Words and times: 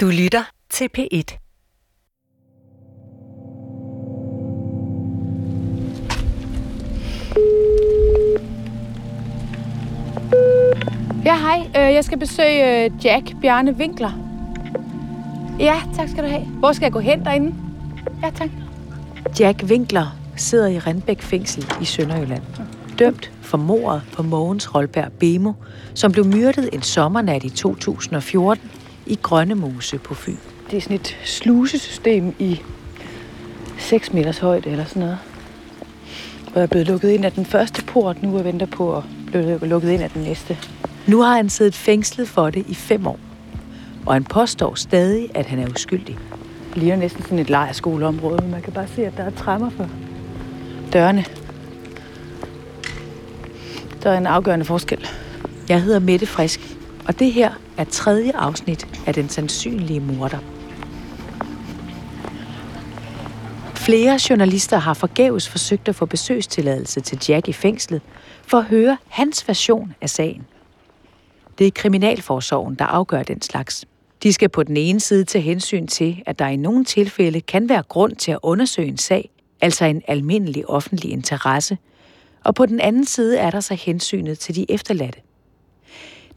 Du 0.00 0.06
lytter 0.06 0.50
til 0.70 0.88
P1. 0.98 1.38
Ja, 11.24 11.36
hej. 11.38 11.58
Øh, 11.76 11.94
Jeg 11.94 12.04
skal 12.04 12.18
besøge 12.18 12.84
øh, 12.84 12.90
Jack 13.04 13.40
Bjarne 13.40 13.72
Winkler. 13.72 14.10
Ja, 15.58 15.74
tak 15.96 16.08
skal 16.08 16.24
du 16.24 16.28
have. 16.28 16.42
Hvor 16.42 16.72
skal 16.72 16.84
jeg 16.84 16.92
gå 16.92 16.98
hen 16.98 17.24
derinde? 17.24 17.54
Ja, 18.22 18.30
tak. 18.30 18.48
Jack 19.40 19.62
Winkler 19.64 20.16
sidder 20.36 20.66
i 20.66 20.78
Randbæk 20.78 21.22
fængsel 21.22 21.66
i 21.82 21.84
Sønderjylland. 21.84 22.42
Dømt 22.98 23.32
for 23.42 23.58
mordet 23.58 24.02
på 24.12 24.22
Mogens 24.22 24.74
Rolberg 24.74 25.12
Bemo, 25.12 25.52
som 25.94 26.12
blev 26.12 26.26
myrdet 26.26 26.68
en 26.72 26.82
sommernat 26.82 27.44
i 27.44 27.50
2014 27.50 28.70
i 29.08 29.18
Grønnemose 29.22 29.98
på 29.98 30.14
Fyn. 30.14 30.36
Det 30.70 30.76
er 30.76 30.80
sådan 30.80 30.96
et 30.96 31.16
slusesystem 31.24 32.34
i 32.38 32.60
6 33.78 34.12
meters 34.12 34.38
højde 34.38 34.70
eller 34.70 34.84
sådan 34.84 35.00
noget. 35.00 35.18
Hvor 36.42 36.60
jeg 36.60 36.62
er 36.62 36.66
blevet 36.66 36.86
lukket 36.86 37.10
ind 37.10 37.24
af 37.24 37.32
den 37.32 37.46
første 37.46 37.84
port 37.84 38.22
nu 38.22 38.38
og 38.38 38.44
venter 38.44 38.66
på 38.66 38.96
at 38.96 39.02
blive 39.26 39.58
lukket 39.58 39.90
ind 39.90 40.02
af 40.02 40.10
den 40.10 40.22
næste. 40.22 40.58
Nu 41.06 41.22
har 41.22 41.36
han 41.36 41.48
siddet 41.48 41.74
fængslet 41.74 42.28
for 42.28 42.50
det 42.50 42.64
i 42.68 42.74
fem 42.74 43.06
år. 43.06 43.18
Og 44.06 44.12
han 44.12 44.24
påstår 44.24 44.74
stadig, 44.74 45.28
at 45.34 45.46
han 45.46 45.58
er 45.58 45.70
uskyldig. 45.70 46.18
Det 46.74 46.76
ligner 46.76 46.96
næsten 46.96 47.22
sådan 47.22 47.38
et 47.38 47.50
lejerskoleområde, 47.50 48.42
men 48.42 48.50
man 48.50 48.62
kan 48.62 48.72
bare 48.72 48.88
se, 48.94 49.06
at 49.06 49.16
der 49.16 49.24
er 49.24 49.30
træmmer 49.30 49.70
for 49.70 49.88
dørene. 50.92 51.24
Der 54.02 54.10
er 54.10 54.18
en 54.18 54.26
afgørende 54.26 54.64
forskel. 54.64 55.06
Jeg 55.68 55.82
hedder 55.82 55.98
Mette 55.98 56.26
Frisk, 56.26 56.77
og 57.08 57.18
det 57.18 57.32
her 57.32 57.52
er 57.76 57.84
tredje 57.84 58.32
afsnit 58.34 58.86
af 59.06 59.14
Den 59.14 59.28
Sandsynlige 59.28 60.00
Morder. 60.00 60.38
Flere 63.74 64.18
journalister 64.30 64.78
har 64.78 64.94
forgæves 64.94 65.48
forsøgt 65.48 65.88
at 65.88 65.94
få 65.94 66.06
besøgstilladelse 66.06 67.00
til 67.00 67.18
Jack 67.28 67.48
i 67.48 67.52
fængslet 67.52 68.02
for 68.42 68.58
at 68.58 68.64
høre 68.64 68.98
hans 69.08 69.48
version 69.48 69.94
af 70.00 70.10
sagen. 70.10 70.46
Det 71.58 71.66
er 71.66 71.70
Kriminalforsorgen, 71.70 72.74
der 72.74 72.84
afgør 72.84 73.22
den 73.22 73.42
slags. 73.42 73.84
De 74.22 74.32
skal 74.32 74.48
på 74.48 74.62
den 74.62 74.76
ene 74.76 75.00
side 75.00 75.24
tage 75.24 75.42
hensyn 75.42 75.86
til, 75.86 76.22
at 76.26 76.38
der 76.38 76.46
i 76.46 76.56
nogle 76.56 76.84
tilfælde 76.84 77.40
kan 77.40 77.68
være 77.68 77.82
grund 77.82 78.16
til 78.16 78.32
at 78.32 78.38
undersøge 78.42 78.88
en 78.88 78.98
sag, 78.98 79.30
altså 79.60 79.84
en 79.84 80.02
almindelig 80.08 80.70
offentlig 80.70 81.12
interesse, 81.12 81.78
og 82.44 82.54
på 82.54 82.66
den 82.66 82.80
anden 82.80 83.06
side 83.06 83.38
er 83.38 83.50
der 83.50 83.60
så 83.60 83.74
hensynet 83.74 84.38
til 84.38 84.54
de 84.54 84.70
efterladte. 84.70 85.20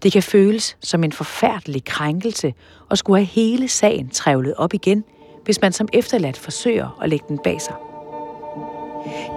Det 0.04 0.12
kan 0.12 0.24
føles 0.24 0.78
som 0.80 1.04
en 1.04 1.12
forfærdelig 1.12 1.84
krænkelse 1.84 2.54
at 2.92 2.98
skulle 2.98 3.20
have 3.20 3.26
hele 3.26 3.68
sagen 3.68 4.10
trævlet 4.10 4.54
op 4.54 4.74
igen, 4.74 5.04
hvis 5.46 5.62
man 5.62 5.72
som 5.72 5.88
efterladt 5.94 6.38
forsøger 6.38 7.00
at 7.02 7.10
lægge 7.10 7.26
den 7.30 7.40
bag 7.44 7.62
sig. 7.62 7.76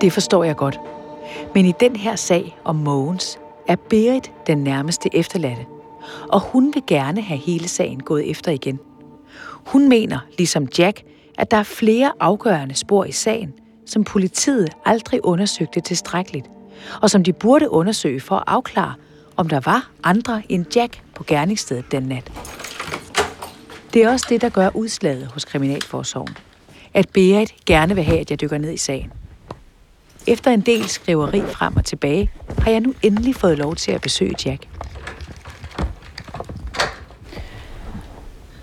Det 0.01 0.13
forstår 0.13 0.45
jeg 0.45 0.57
godt. 0.57 0.81
Men 1.55 1.67
i 1.67 1.73
den 1.81 1.97
her 1.97 2.17
sag 2.17 2.59
om 2.65 2.77
Mogens 2.77 3.39
er 3.69 3.77
Berit 3.77 4.33
den 4.47 4.59
nærmeste 4.59 5.17
efterladte, 5.17 5.67
og 6.29 6.41
hun 6.41 6.75
vil 6.75 6.83
gerne 6.87 7.21
have 7.21 7.41
hele 7.41 7.69
sagen 7.69 8.01
gået 8.01 8.31
efter 8.31 8.53
igen. 8.53 8.81
Hun 9.67 9.89
mener, 9.89 10.19
ligesom 10.39 10.69
Jack, 10.79 11.03
at 11.39 11.51
der 11.51 11.57
er 11.57 11.63
flere 11.63 12.13
afgørende 12.21 12.75
spor 12.75 13.05
i 13.05 13.13
sagen, 13.13 13.53
som 13.87 14.05
politiet 14.05 14.69
aldrig 14.85 15.25
undersøgte 15.25 15.81
tilstrækkeligt, 15.81 16.47
og 17.03 17.11
som 17.11 17.25
de 17.25 17.33
burde 17.33 17.71
undersøge 17.71 18.21
for 18.21 18.37
at 18.37 18.45
afklare, 18.47 18.95
om 19.37 19.49
der 19.49 19.61
var 19.61 19.91
andre 20.05 20.43
end 20.49 20.77
Jack 20.77 21.03
på 21.15 21.25
gerningsstedet 21.25 21.93
den 21.93 22.03
nat. 22.03 22.33
Det 23.95 24.03
er 24.03 24.11
også 24.11 24.27
det, 24.29 24.41
der 24.41 24.49
gør 24.49 24.71
udslaget 24.75 25.27
hos 25.27 25.45
Kriminalforsorgen. 25.45 26.37
At 26.95 27.09
Berit 27.09 27.55
gerne 27.67 27.95
vil 27.95 28.05
have, 28.05 28.21
at 28.21 28.31
jeg 28.31 28.41
dykker 28.41 28.59
ned 28.59 28.73
i 28.73 28.77
sagen. 28.77 29.13
Efter 30.27 30.51
en 30.51 30.61
del 30.61 30.89
skriveri 30.89 31.41
frem 31.41 31.77
og 31.77 31.85
tilbage, 31.85 32.31
har 32.59 32.71
jeg 32.71 32.81
nu 32.81 32.95
endelig 33.03 33.37
fået 33.37 33.59
lov 33.59 33.77
til 33.77 33.93
at 33.93 34.01
besøge 34.01 34.35
Jack. 34.47 34.69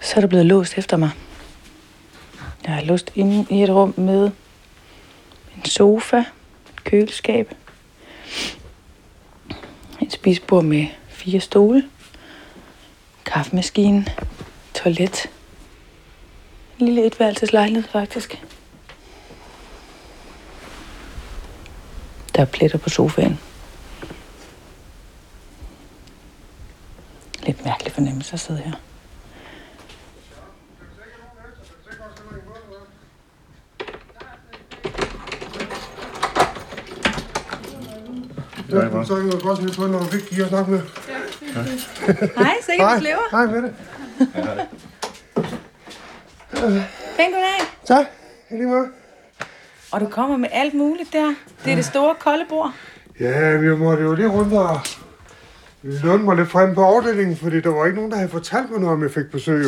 Så 0.02 0.14
er 0.16 0.22
der 0.22 0.28
blevet 0.28 0.46
låst 0.46 0.78
efter 0.78 0.98
mig. 0.98 1.10
Jeg 2.68 2.78
er 2.80 2.86
låst 2.86 3.12
inde 3.16 3.46
i 3.50 3.64
et 3.64 3.70
rum 3.70 3.94
med 3.98 4.32
en 5.56 5.66
sofa, 5.66 6.18
et 6.18 6.84
køleskab, 6.84 7.54
et 10.12 10.16
spisbord 10.16 10.64
med 10.64 10.88
fire 11.08 11.40
stole, 11.40 11.84
kaffemaskine, 13.26 14.06
toilet. 14.74 15.30
En 16.80 16.86
lille 16.86 17.06
etværelseslejlighed 17.06 17.84
faktisk. 17.84 18.44
Der 22.36 22.42
er 22.42 22.46
pletter 22.46 22.78
på 22.78 22.90
sofaen. 22.90 23.40
Lidt 27.44 27.66
mærkelig 27.66 27.94
fornemmelse 27.94 28.34
at 28.34 28.40
sidde 28.40 28.60
her. 28.60 28.91
Ja, 38.72 39.04
så 39.06 39.16
kan 39.16 39.32
jeg 39.32 39.42
godt 39.42 39.58
smide 39.58 39.74
på, 39.74 39.88
når 39.88 40.00
vi 40.00 40.06
fik 40.06 40.30
give 40.30 40.44
at 40.44 40.50
snakke 40.50 40.72
med. 40.72 40.82
Hej, 42.38 42.56
sikkert 42.62 43.00
du 43.00 43.04
lever. 43.04 43.28
Hej 43.32 43.46
med 43.46 43.62
det. 43.62 43.74
Pæn 47.18 47.32
goddag. 47.32 47.62
Tak. 47.86 48.06
I 48.52 48.54
lige 48.54 48.68
måde. 48.68 48.88
Og 49.92 50.02
du 50.02 50.08
kommer 50.08 50.38
med 50.38 50.50
alt 50.52 50.74
muligt 50.74 51.14
der. 51.14 51.36
Det 51.66 51.72
er 51.72 51.76
det 51.76 51.86
store 51.86 52.16
kolde 52.20 52.46
bord. 52.50 52.72
Ja, 53.20 53.58
vi 53.58 53.76
måtte 53.76 54.04
jo 54.04 54.14
lige 54.14 54.28
rundt 54.28 54.54
og 54.54 54.80
låne 55.84 56.24
mig 56.24 56.36
lidt 56.36 56.50
frem 56.50 56.76
på 56.76 56.84
afdelingen, 56.84 57.38
fordi 57.38 57.62
der 57.62 57.70
var 57.70 57.86
ikke 57.86 57.96
nogen, 57.96 58.12
der 58.12 58.18
havde 58.18 58.30
fortalt 58.30 58.72
mig 58.72 58.80
noget, 58.80 58.94
om 58.94 59.04
jeg 59.04 59.12
fik 59.12 59.32
besøg. 59.32 59.66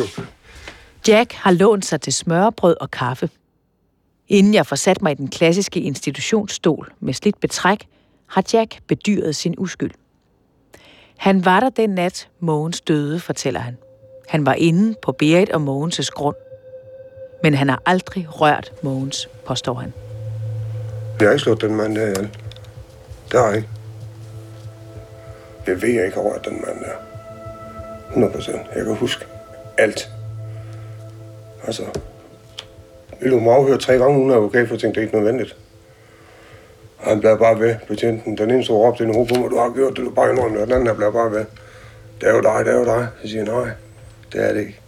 Jack 1.08 1.32
har 1.32 1.50
lånt 1.50 1.84
sig 1.84 2.00
til 2.00 2.12
smørbrød 2.12 2.76
og 2.80 2.90
kaffe. 2.90 3.30
Inden 4.28 4.54
jeg 4.54 4.66
får 4.66 4.76
sat 4.76 5.02
mig 5.02 5.12
i 5.12 5.14
den 5.14 5.28
klassiske 5.28 5.80
institutionsstol 5.80 6.92
med 7.00 7.14
slidt 7.14 7.40
betræk, 7.40 7.86
har 8.34 8.44
Jack 8.52 8.78
bedyret 8.86 9.36
sin 9.36 9.54
uskyld. 9.58 9.90
Han 11.16 11.44
var 11.44 11.60
der 11.60 11.68
den 11.68 11.90
nat, 11.90 12.28
Mogens 12.40 12.80
døde, 12.80 13.20
fortæller 13.20 13.60
han. 13.60 13.76
Han 14.28 14.46
var 14.46 14.54
inde 14.54 14.94
på 15.02 15.12
Berit 15.12 15.50
og 15.50 15.60
Mogens' 15.60 16.10
grund. 16.10 16.36
Men 17.42 17.54
han 17.54 17.68
har 17.68 17.82
aldrig 17.86 18.26
rørt 18.40 18.72
Mogens, 18.82 19.28
påstår 19.46 19.74
han. 19.74 19.92
Jeg 21.20 21.28
har 21.28 21.32
ikke 21.32 21.42
slået 21.42 21.60
den 21.60 21.74
mand 21.74 21.94
der 21.94 22.02
ihjel. 22.02 22.30
Det 23.32 23.40
har 23.40 23.46
jeg 23.46 23.56
ikke. 23.56 23.68
Jeg 25.66 25.82
ved, 25.82 25.88
jeg 25.88 26.04
ikke 26.04 26.16
har 26.16 26.24
rørt 26.24 26.44
den 26.44 26.52
mand 26.66 26.78
der. 26.80 26.96
100 28.08 28.32
procent. 28.32 28.60
Jeg 28.74 28.84
kan 28.84 28.94
huske 28.94 29.24
alt. 29.78 30.10
Altså, 31.66 31.82
vil 33.20 33.30
du 33.30 33.40
mig 33.40 33.54
afhøre 33.54 33.78
tre 33.78 33.98
gange 33.98 34.18
uden 34.18 34.30
advokat, 34.30 34.68
for 34.68 34.74
jeg 34.74 34.80
tænkte, 34.80 35.00
det 35.00 35.06
er 35.06 35.08
ikke 35.08 35.18
nødvendigt. 35.18 35.56
Han 37.04 37.20
blev 37.20 37.38
bare 37.38 37.60
ved, 37.60 37.74
betjenten. 37.88 38.38
Den 38.38 38.50
ene 38.50 38.64
stod 38.64 38.76
og 38.76 38.82
råbte 38.82 39.04
ind 39.04 39.12
i 39.12 39.14
hovedet 39.14 39.34
på 39.34 39.40
mig, 39.40 39.50
du 39.50 39.58
har 39.58 39.72
gjort 39.74 39.96
det, 39.96 40.04
du 40.04 40.10
bare 40.10 40.30
indrømmer 40.30 40.54
det. 40.54 40.62
Og 40.62 40.66
den 40.66 40.74
anden 40.74 40.96
blev 40.96 41.12
bare 41.12 41.30
ved. 41.30 41.44
Det 42.20 42.28
er 42.28 42.34
jo 42.34 42.40
dig, 42.40 42.64
det 42.64 42.74
er 42.74 42.78
jo 42.78 42.84
dig. 42.84 43.08
Jeg 43.22 43.30
siger, 43.30 43.44
nej, 43.44 43.70
det 44.32 44.48
er 44.48 44.52
det 44.52 44.60
ikke. 44.60 44.80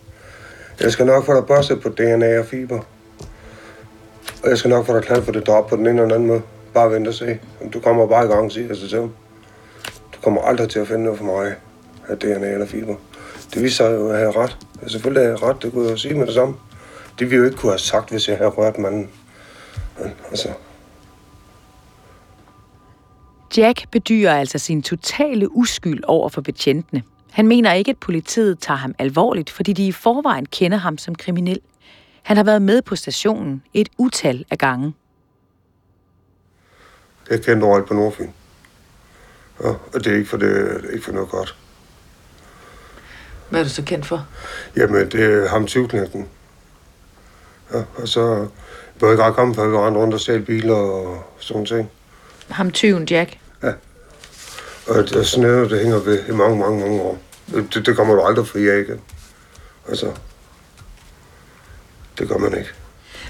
Jeg 0.81 0.93
skal 0.93 1.07
nok 1.07 1.25
få 1.25 1.35
dig 1.35 1.47
børstet 1.47 1.81
på 1.81 1.89
DNA 1.89 2.39
og 2.39 2.47
fiber. 2.47 2.81
Og 4.43 4.51
jeg 4.51 4.59
skal 4.59 4.69
nok 4.69 4.87
få 4.87 4.95
dig 4.95 5.03
klart 5.03 5.25
for 5.25 5.33
det 5.33 5.47
drop 5.47 5.67
på 5.67 5.77
den 5.77 5.87
ene 5.87 5.91
eller 5.91 6.03
den 6.03 6.13
anden 6.13 6.29
måde. 6.29 6.43
Bare 6.75 6.91
vent 6.91 7.09
og 7.09 7.15
se. 7.15 7.39
Du 7.73 7.81
kommer 7.81 8.07
bare 8.07 8.25
i 8.25 8.29
gang, 8.29 8.53
siger 8.53 8.67
jeg 8.67 8.77
så 8.77 8.89
til. 8.89 8.99
Du 8.99 10.21
kommer 10.23 10.43
aldrig 10.43 10.69
til 10.69 10.79
at 10.79 10.89
finde 10.89 11.05
noget 11.05 11.19
for 11.19 11.25
mig 11.25 11.55
af 12.09 12.19
DNA 12.19 12.53
eller 12.53 12.67
fiber. 12.67 12.95
Det 13.55 13.63
viser 13.63 13.77
sig 13.77 13.95
jo, 13.95 14.07
at 14.07 14.13
jeg 14.13 14.19
havde 14.19 14.39
ret. 14.39 14.57
Jeg 14.83 14.91
selvfølgelig 14.91 15.23
havde 15.23 15.39
jeg 15.41 15.43
ret, 15.43 15.63
det 15.63 15.73
kunne 15.73 15.85
jeg 15.85 15.93
jo 15.93 15.97
sige 15.97 16.15
med 16.15 16.27
det 16.27 16.35
samme. 16.35 16.55
Det 17.19 17.21
ville 17.21 17.35
jeg 17.35 17.39
jo 17.39 17.45
ikke 17.45 17.57
kunne 17.57 17.73
have 17.73 17.79
sagt, 17.79 18.11
hvis 18.11 18.29
jeg 18.29 18.37
havde 18.37 18.51
rørt 18.51 18.79
manden. 18.79 19.11
Men, 19.99 20.13
altså, 20.31 20.49
Jack 23.57 23.91
bedyrer 23.91 24.35
altså 24.35 24.59
sin 24.59 24.83
totale 24.83 25.53
uskyld 25.53 26.03
over 26.07 26.29
for 26.29 26.41
betjentene. 26.41 27.03
Han 27.31 27.49
mener 27.49 27.73
ikke, 27.73 27.91
at 27.91 27.99
politiet 27.99 28.59
tager 28.59 28.79
ham 28.79 28.95
alvorligt, 28.99 29.51
fordi 29.51 29.73
de 29.73 29.87
i 29.87 29.93
forvejen 29.93 30.47
kender 30.47 30.79
ham 30.79 30.99
som 30.99 31.15
kriminel. 31.15 31.61
Han 32.23 32.37
har 32.37 32.45
været 32.45 32.63
med 32.63 32.83
på 32.83 32.97
stationen 32.97 33.63
et 33.75 33.89
utal 33.99 34.45
af 34.51 34.59
gange. 34.59 34.95
jeg 37.31 37.43
kendte 37.43 37.65
overalt 37.65 37.87
på 37.87 37.95
Nordfyn. 37.95 38.29
Ja, 39.65 39.69
og 39.69 40.05
det 40.05 40.07
er 40.07 40.17
ikke 40.17 40.29
for, 40.29 40.37
det, 40.37 40.57
det 40.83 40.89
er 40.89 40.93
ikke 40.93 41.05
for 41.05 41.13
noget 41.13 41.29
godt. 41.29 41.57
Hvad 43.51 43.61
er 43.61 43.65
du 43.65 43.71
så 43.71 43.83
kendt 43.83 44.07
for? 44.07 44.27
Jamen, 44.77 45.11
det 45.11 45.45
er 45.45 45.49
ham 45.49 45.67
tyvknægten. 45.67 46.29
Ja, 47.73 47.83
og 47.97 48.09
så 48.09 48.49
jeg 49.01 49.11
ikke 49.11 49.23
ret 49.23 49.35
komme, 49.35 49.55
for 49.55 49.69
vi 49.69 49.77
rendte 49.77 50.01
rundt 50.01 50.15
og 50.15 50.21
stjæle 50.21 50.45
biler 50.45 50.75
og 50.75 51.25
sådan 51.39 51.67
ting. 51.67 51.91
Ham 52.49 52.71
tyven 52.71 53.05
Jack. 53.11 53.39
Og 54.89 54.97
det 54.97 55.17
er 55.17 55.23
sådan 55.23 55.51
noget, 55.51 55.71
det 55.71 55.81
hænger 55.81 55.99
ved 55.99 56.29
i 56.29 56.33
mange, 56.33 56.59
mange, 56.59 56.81
mange 56.81 57.01
år. 57.01 57.19
Det, 57.75 57.87
det 57.87 57.97
kommer 57.97 58.15
du 58.15 58.21
aldrig 58.21 58.47
fri 58.47 58.69
af 58.69 58.79
igen. 58.81 59.01
Altså, 59.89 60.13
Det 62.19 62.29
gør 62.29 62.39
man 62.39 62.59
ikke. 62.59 62.71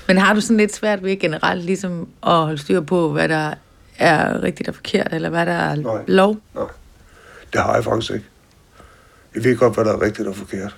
Men 0.06 0.18
har 0.18 0.34
du 0.34 0.40
sådan 0.40 0.56
lidt 0.56 0.74
svært 0.74 1.04
ved 1.04 1.18
generelt 1.18 1.64
ligesom 1.64 2.08
at 2.26 2.32
holde 2.32 2.58
styr 2.58 2.80
på, 2.80 3.12
hvad 3.12 3.28
der 3.28 3.54
er 3.98 4.42
rigtigt 4.42 4.68
og 4.68 4.74
forkert, 4.74 5.12
eller 5.12 5.28
hvad 5.28 5.46
der 5.46 5.52
er 5.52 5.74
Nej. 5.74 6.02
lov? 6.06 6.36
Nej, 6.54 6.64
det 7.52 7.60
har 7.60 7.74
jeg 7.74 7.84
faktisk 7.84 8.12
ikke. 8.12 8.26
Jeg 9.34 9.44
ved 9.44 9.56
godt, 9.56 9.74
hvad 9.74 9.84
der 9.84 9.92
er 9.92 10.02
rigtigt 10.02 10.28
og 10.28 10.36
forkert. 10.36 10.76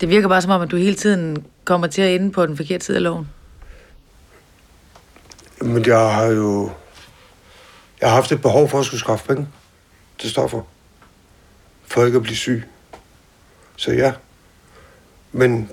Det 0.00 0.08
virker 0.08 0.28
bare 0.28 0.42
som 0.42 0.50
om, 0.50 0.62
at 0.62 0.70
du 0.70 0.76
hele 0.76 0.94
tiden 0.94 1.44
kommer 1.64 1.86
til 1.86 2.02
at 2.02 2.14
ende 2.14 2.32
på 2.32 2.46
den 2.46 2.56
forkerte 2.56 2.84
side 2.84 2.96
af 2.96 3.02
loven. 3.02 3.28
Men 5.60 5.86
jeg 5.86 6.14
har 6.14 6.24
jo... 6.26 6.70
Jeg 8.00 8.08
har 8.08 8.14
haft 8.14 8.32
et 8.32 8.42
behov 8.42 8.68
for 8.68 8.80
at 8.80 8.86
skulle 8.86 9.00
skaffe 9.00 9.26
penge 9.26 9.48
til 10.18 10.30
stoffer. 10.30 10.62
For 11.86 12.04
ikke 12.04 12.16
at 12.16 12.22
blive 12.22 12.36
syg. 12.36 12.64
Så 13.76 13.92
ja. 13.92 14.12
Men 15.32 15.70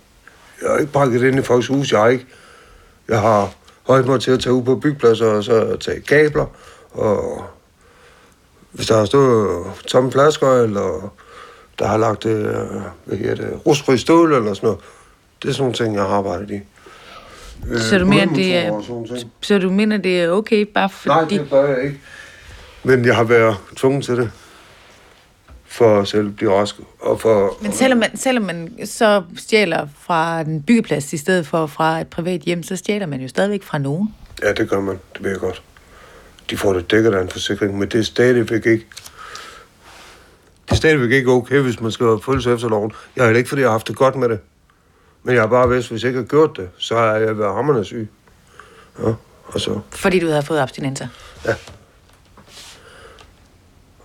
jeg 0.61 0.69
har 0.69 0.77
ikke 0.77 0.91
pakket 0.91 1.21
det 1.21 1.27
ind 1.27 1.39
i 1.39 1.43
folks 1.43 1.67
hus. 1.67 1.91
Jeg 1.91 1.99
har 1.99 2.07
ikke... 2.07 2.25
Jeg 3.07 3.21
har 3.21 3.53
holdt 3.83 4.07
mig 4.07 4.21
til 4.21 4.31
at 4.31 4.39
tage 4.39 4.53
ud 4.53 4.63
på 4.63 4.75
byggepladser 4.75 5.25
og 5.25 5.43
så 5.43 5.77
tage 5.77 6.01
kabler. 6.01 6.45
Og 6.91 7.45
hvis 8.71 8.87
der 8.87 8.97
har 8.97 9.05
stået 9.05 9.65
tomme 9.87 10.11
flasker, 10.11 10.51
eller 10.51 11.13
der 11.79 11.87
har 11.87 11.97
lagt 11.97 12.25
øh, 12.25 12.45
hvad 13.05 13.17
hedder 13.17 13.35
det, 13.35 13.65
rustfri 13.65 13.97
stål 13.97 14.33
eller 14.33 14.53
sådan 14.53 14.67
noget. 14.67 14.79
Det 15.41 15.49
er 15.49 15.53
sådan 15.53 15.61
nogle 15.61 15.75
ting, 15.75 15.95
jeg 15.95 16.03
har 16.03 16.15
arbejdet 16.15 16.51
i. 16.51 16.59
Øh, 17.69 17.79
Så 17.79 17.97
du 17.97 18.05
mener, 18.05 18.33
det 18.33 18.57
er-. 18.57 19.23
Så 19.41 19.59
du 19.59 19.69
mener, 19.69 19.97
det 19.97 20.21
er 20.21 20.29
okay, 20.29 20.65
bare 20.73 20.89
fordi... 20.89 21.07
Nej, 21.09 21.23
det 21.43 21.47
gør 21.49 21.67
jeg 21.67 21.83
ikke. 21.83 21.99
Men 22.83 23.05
jeg 23.05 23.15
har 23.15 23.23
været 23.23 23.57
tvunget 23.75 24.05
til 24.05 24.17
det. 24.17 24.31
For 25.65 26.01
at 26.01 26.07
selv 26.07 26.29
blive 26.29 26.53
rask. 26.53 26.75
Og 26.99 27.21
for... 27.21 27.57
Men 27.61 27.71
selvom 27.71 27.99
man, 27.99 28.17
selvom 28.17 28.43
man 28.43 28.71
så 28.85 29.23
stjæler 29.37 29.87
fra 30.01 30.41
en 30.41 30.63
byggeplads 30.63 31.13
i 31.13 31.17
stedet 31.17 31.47
for 31.47 31.67
fra 31.67 31.99
et 32.01 32.07
privat 32.07 32.41
hjem, 32.41 32.63
så 32.63 32.75
stjæler 32.75 33.05
man 33.05 33.21
jo 33.21 33.27
stadigvæk 33.27 33.63
fra 33.63 33.77
nogen. 33.77 34.15
Ja, 34.43 34.53
det 34.53 34.69
gør 34.69 34.79
man. 34.79 34.99
Det 35.13 35.23
ved 35.23 35.31
jeg 35.31 35.39
godt. 35.39 35.61
De 36.49 36.57
får 36.57 36.73
det 36.73 36.91
dækket 36.91 37.13
af 37.13 37.21
en 37.21 37.29
forsikring, 37.29 37.77
men 37.79 37.89
det 37.89 37.99
er 37.99 38.03
stadigvæk 38.03 38.65
ikke... 38.65 38.85
Det 40.65 40.71
er 40.71 40.75
stadigvæk 40.75 41.11
ikke 41.11 41.31
okay, 41.31 41.59
hvis 41.59 41.81
man 41.81 41.91
skal 41.91 42.07
følge 42.25 42.41
sig 42.41 42.53
efter 42.53 42.69
loven. 42.69 42.91
Jeg 43.15 43.21
er 43.21 43.25
heller 43.25 43.37
ikke, 43.37 43.49
fordi 43.49 43.61
jeg 43.61 43.69
har 43.69 43.71
haft 43.71 43.87
det 43.87 43.95
godt 43.95 44.15
med 44.15 44.29
det. 44.29 44.39
Men 45.23 45.35
jeg 45.35 45.41
har 45.41 45.47
bare 45.47 45.69
vidst, 45.69 45.89
hvis 45.89 46.03
jeg 46.03 46.09
ikke 46.09 46.19
har 46.19 46.27
gjort 46.27 46.57
det, 46.57 46.69
så 46.77 46.95
har 46.95 47.15
jeg 47.15 47.37
været 47.37 47.55
hammerne 47.55 47.85
syg. 47.85 48.09
Ja, 48.99 49.13
og 49.45 49.61
så... 49.61 49.79
Fordi 49.89 50.19
du 50.19 50.27
havde 50.27 50.43
fået 50.43 50.59
abstinenser. 50.59 51.07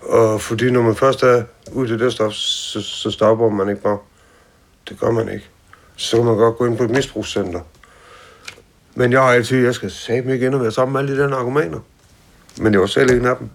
Og 0.03 0.41
fordi 0.41 0.71
når 0.71 0.83
man 0.83 0.95
først 0.95 1.23
er 1.23 1.43
ude 1.73 1.95
i 1.95 1.99
det 1.99 2.13
stof, 2.13 2.33
så, 2.33 2.81
så 2.81 3.11
stopper 3.11 3.49
man 3.49 3.69
ikke 3.69 3.83
bare. 3.83 3.99
Det 4.89 5.01
gør 5.01 5.11
man 5.11 5.29
ikke. 5.29 5.49
Så 5.97 6.17
kan 6.17 6.27
man 6.27 6.37
godt 6.37 6.57
gå 6.57 6.67
ind 6.67 6.77
på 6.77 6.85
et 6.85 6.91
misbrugscenter. 6.91 7.61
Men 8.95 9.13
jeg 9.13 9.21
har 9.21 9.29
altid, 9.29 9.65
jeg 9.65 9.75
skal 9.75 9.91
sige 9.91 10.23
mig 10.23 10.37
igen 10.37 10.55
og 10.55 10.61
være 10.61 10.71
sammen 10.71 10.93
med 10.93 11.01
alle 11.01 11.17
de 11.17 11.23
der 11.23 11.29
narkomaner. 11.29 11.81
Men 12.57 12.73
jeg 12.73 12.81
var 12.81 12.87
selv 12.87 13.11
en 13.11 13.27
af 13.27 13.37
dem. 13.37 13.51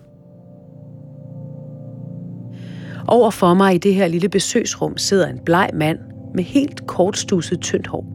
Over 3.07 3.30
for 3.30 3.54
mig 3.54 3.75
i 3.75 3.77
det 3.77 3.94
her 3.94 4.07
lille 4.07 4.30
besøgsrum 4.30 4.98
sidder 4.98 5.27
en 5.27 5.39
bleg 5.45 5.69
mand 5.74 6.00
med 6.33 6.44
helt 6.44 6.88
kortstusset 6.88 7.62
tyndt 7.62 7.88
hår. 7.88 8.06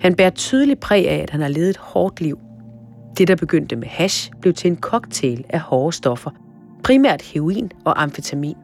Han 0.00 0.14
bærer 0.14 0.30
tydeligt 0.30 0.80
præg 0.80 1.08
af, 1.08 1.22
at 1.22 1.30
han 1.30 1.40
har 1.40 1.48
levet 1.48 1.70
et 1.70 1.76
hårdt 1.76 2.20
liv. 2.20 2.38
Det, 3.18 3.28
der 3.28 3.36
begyndte 3.36 3.76
med 3.76 3.88
hash, 3.88 4.30
blev 4.40 4.54
til 4.54 4.70
en 4.70 4.76
cocktail 4.80 5.44
af 5.48 5.60
hårde 5.60 5.92
stoffer. 5.92 6.30
Primært 6.84 7.22
heroin 7.22 7.70
og 7.84 8.02
amfetamin. 8.02 8.56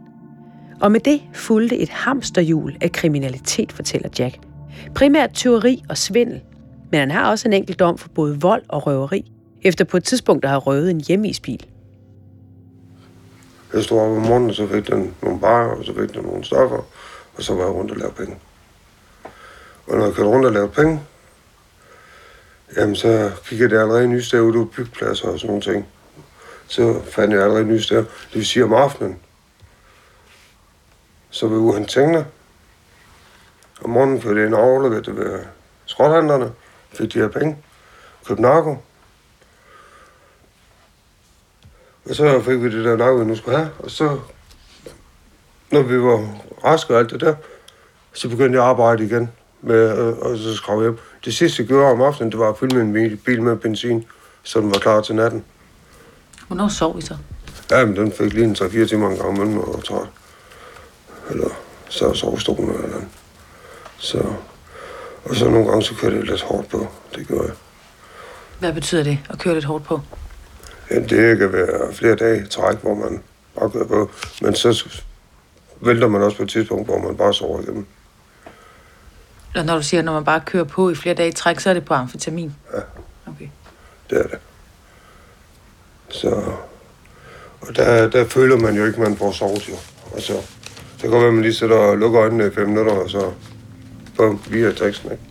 Og 0.80 0.92
med 0.92 1.00
det 1.00 1.22
fulgte 1.34 1.78
et 1.78 1.88
hamsterhjul 1.88 2.76
af 2.80 2.92
kriminalitet, 2.92 3.72
fortæller 3.72 4.08
Jack. 4.18 4.38
Primært 4.94 5.32
tyveri 5.32 5.82
og 5.88 5.98
svindel. 5.98 6.40
Men 6.90 7.00
han 7.00 7.10
har 7.10 7.30
også 7.30 7.48
en 7.48 7.52
enkelt 7.52 7.78
dom 7.78 7.98
for 7.98 8.08
både 8.08 8.40
vold 8.40 8.62
og 8.68 8.86
røveri, 8.86 9.32
efter 9.62 9.84
på 9.84 9.96
et 9.96 10.04
tidspunkt 10.04 10.44
at 10.44 10.50
have 10.50 10.60
røvet 10.60 10.90
en 10.90 11.00
hjemmeisbil. 11.00 11.66
Jeg 13.74 13.82
stod 13.82 13.98
op 13.98 14.16
om 14.16 14.22
morgenen, 14.22 14.54
så 14.54 14.66
fik 14.66 14.88
den 14.88 15.14
nogle 15.22 15.40
barer, 15.40 15.76
og 15.76 15.84
så 15.84 15.94
fik 15.94 16.14
den 16.14 16.22
nogle 16.22 16.44
stoffer, 16.44 16.86
og 17.34 17.42
så 17.42 17.54
var 17.54 17.62
jeg 17.62 17.74
rundt 17.74 17.90
og 17.90 17.96
lavede 17.96 18.14
penge. 18.14 18.36
Og 19.92 19.98
når 19.98 20.04
jeg 20.04 20.14
kørte 20.14 20.28
rundt 20.28 20.46
og 20.46 20.52
lavede 20.52 20.68
penge, 20.68 21.02
jamen 22.76 22.96
så 22.96 23.32
kiggede 23.44 23.74
jeg 23.74 23.82
allerede 23.82 24.08
nye 24.08 24.22
steder 24.22 24.42
ud 24.42 24.52
på 24.52 24.64
byggepladser 24.64 25.28
og 25.28 25.38
sådan 25.38 25.46
nogle 25.46 25.62
ting. 25.62 25.88
Så 26.66 27.02
fandt 27.10 27.34
jeg 27.34 27.42
allerede 27.42 27.64
nye 27.64 27.82
steder. 27.82 28.02
Det 28.02 28.34
vil 28.34 28.46
sige 28.46 28.64
om 28.64 28.72
aftenen. 28.72 29.18
Så 31.30 31.46
var 31.46 31.54
jeg 31.54 31.60
ude 31.60 31.72
og 31.72 31.78
hente. 31.78 32.26
Om 33.84 33.90
morgenen 33.90 34.22
førte 34.22 34.40
jeg 34.40 34.46
ind 34.46 34.54
og 34.54 34.62
overleverede 34.62 35.04
det 35.04 35.16
ved 35.16 35.40
skrothandlerne. 35.86 36.52
Fik 36.92 37.12
de 37.12 37.18
her 37.18 37.28
penge. 37.28 37.58
Købte 38.26 38.42
narko. 38.42 38.76
Og 42.08 42.14
så 42.14 42.42
fik 42.42 42.62
vi 42.62 42.76
det 42.76 42.84
der 42.84 42.96
narko, 42.96 43.16
vi 43.16 43.24
nu 43.24 43.36
skulle 43.36 43.56
have. 43.56 43.70
Og 43.78 43.90
så, 43.90 44.20
når 45.70 45.82
vi 45.82 46.00
var 46.00 46.34
raske 46.64 46.94
og 46.94 47.00
alt 47.00 47.10
det 47.10 47.20
der, 47.20 47.34
så 48.12 48.28
begyndte 48.28 48.56
jeg 48.56 48.64
at 48.64 48.70
arbejde 48.70 49.04
igen. 49.04 49.30
Med, 49.62 49.98
øh, 49.98 50.18
og 50.18 50.36
så 50.38 50.54
skrev 50.56 50.76
jeg 50.76 50.82
hjem. 50.82 50.98
Det 51.24 51.34
sidste, 51.34 51.62
jeg 51.62 51.68
gjorde 51.68 51.90
om 51.92 52.02
aftenen, 52.02 52.32
det 52.32 52.38
var 52.40 52.48
at 52.48 52.58
fylde 52.58 52.84
min 52.84 53.18
bil- 53.24 53.42
med 53.42 53.56
benzin, 53.56 54.04
så 54.42 54.60
den 54.60 54.70
var 54.70 54.78
klar 54.78 55.00
til 55.00 55.14
natten. 55.14 55.44
Hvornår 56.46 56.68
sov 56.68 56.98
I 56.98 57.00
så? 57.02 57.16
Ja, 57.70 57.84
men 57.84 57.96
den 57.96 58.12
fik 58.12 58.32
lige 58.32 58.44
en 58.44 58.56
3-4 58.56 58.86
timer 58.88 59.10
en 59.10 59.16
gang 59.16 59.36
imellem 59.36 59.58
og 59.58 59.84
træt. 59.84 60.06
Eller 61.30 61.48
så 61.88 62.14
sov 62.14 62.36
i 62.36 62.40
stolen 62.40 62.74
eller 62.74 62.88
noget. 62.88 63.04
Så, 63.98 64.24
og 65.24 65.36
så 65.36 65.48
nogle 65.48 65.68
gange, 65.68 65.82
så 65.82 65.94
kørte 65.94 66.16
jeg 66.16 66.24
lidt 66.24 66.42
hårdt 66.42 66.68
på. 66.68 66.86
Det 67.14 67.26
gjorde 67.28 67.44
jeg. 67.44 67.54
Hvad 68.58 68.72
betyder 68.72 69.02
det 69.02 69.18
at 69.30 69.38
køre 69.38 69.54
lidt 69.54 69.64
hårdt 69.64 69.84
på? 69.84 70.00
Ja, 70.90 71.00
det 71.00 71.38
kan 71.38 71.52
være 71.52 71.92
flere 71.94 72.14
dage 72.16 72.46
træk, 72.46 72.76
hvor 72.82 72.94
man 72.94 73.22
bare 73.58 73.70
kører 73.70 73.86
på. 73.86 74.10
Men 74.42 74.54
så 74.54 74.88
vælter 75.80 76.08
man 76.08 76.22
også 76.22 76.36
på 76.36 76.42
et 76.42 76.48
tidspunkt, 76.48 76.86
hvor 76.86 76.98
man 76.98 77.16
bare 77.16 77.34
sover 77.34 77.60
igennem. 77.62 77.86
Og 79.56 79.64
når 79.64 79.76
du 79.76 79.82
siger, 79.82 80.02
når 80.02 80.12
man 80.12 80.24
bare 80.24 80.40
kører 80.40 80.64
på 80.64 80.90
i 80.90 80.94
flere 80.94 81.14
dage 81.14 81.28
i 81.28 81.32
træk, 81.32 81.60
så 81.60 81.70
er 81.70 81.74
det 81.74 81.84
på 81.84 81.94
amfetamin? 81.94 82.54
Ja. 82.74 82.80
Okay. 83.30 83.48
Det 84.10 84.18
er 84.18 84.22
det. 84.22 84.38
Så... 86.08 86.28
Og 87.60 87.76
der, 87.76 88.08
der 88.08 88.24
føler 88.24 88.56
man 88.56 88.76
jo 88.76 88.84
ikke, 88.84 89.02
at 89.02 89.08
man 89.08 89.16
får 89.16 89.32
sovet, 89.32 89.68
jo. 89.68 89.74
Og 90.12 90.22
så... 90.22 90.32
Det 90.32 91.00
kan 91.00 91.10
godt 91.10 91.20
være, 91.20 91.28
at 91.28 91.34
man 91.34 91.42
lige 91.42 91.54
sætter 91.54 91.76
og 91.76 91.98
lukker 91.98 92.20
øjnene 92.20 92.46
i 92.46 92.50
fem 92.50 92.68
minutter, 92.68 92.92
og 92.92 93.10
så... 93.10 93.32
Bum, 94.16 94.40
via 94.50 94.72
teksten, 94.72 95.10
ikke? 95.12 95.22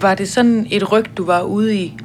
Var 0.00 0.14
det 0.14 0.28
sådan 0.28 0.66
et 0.70 0.92
ryg, 0.92 1.04
du 1.16 1.24
var 1.24 1.42
ude 1.42 1.76
i 1.76 1.98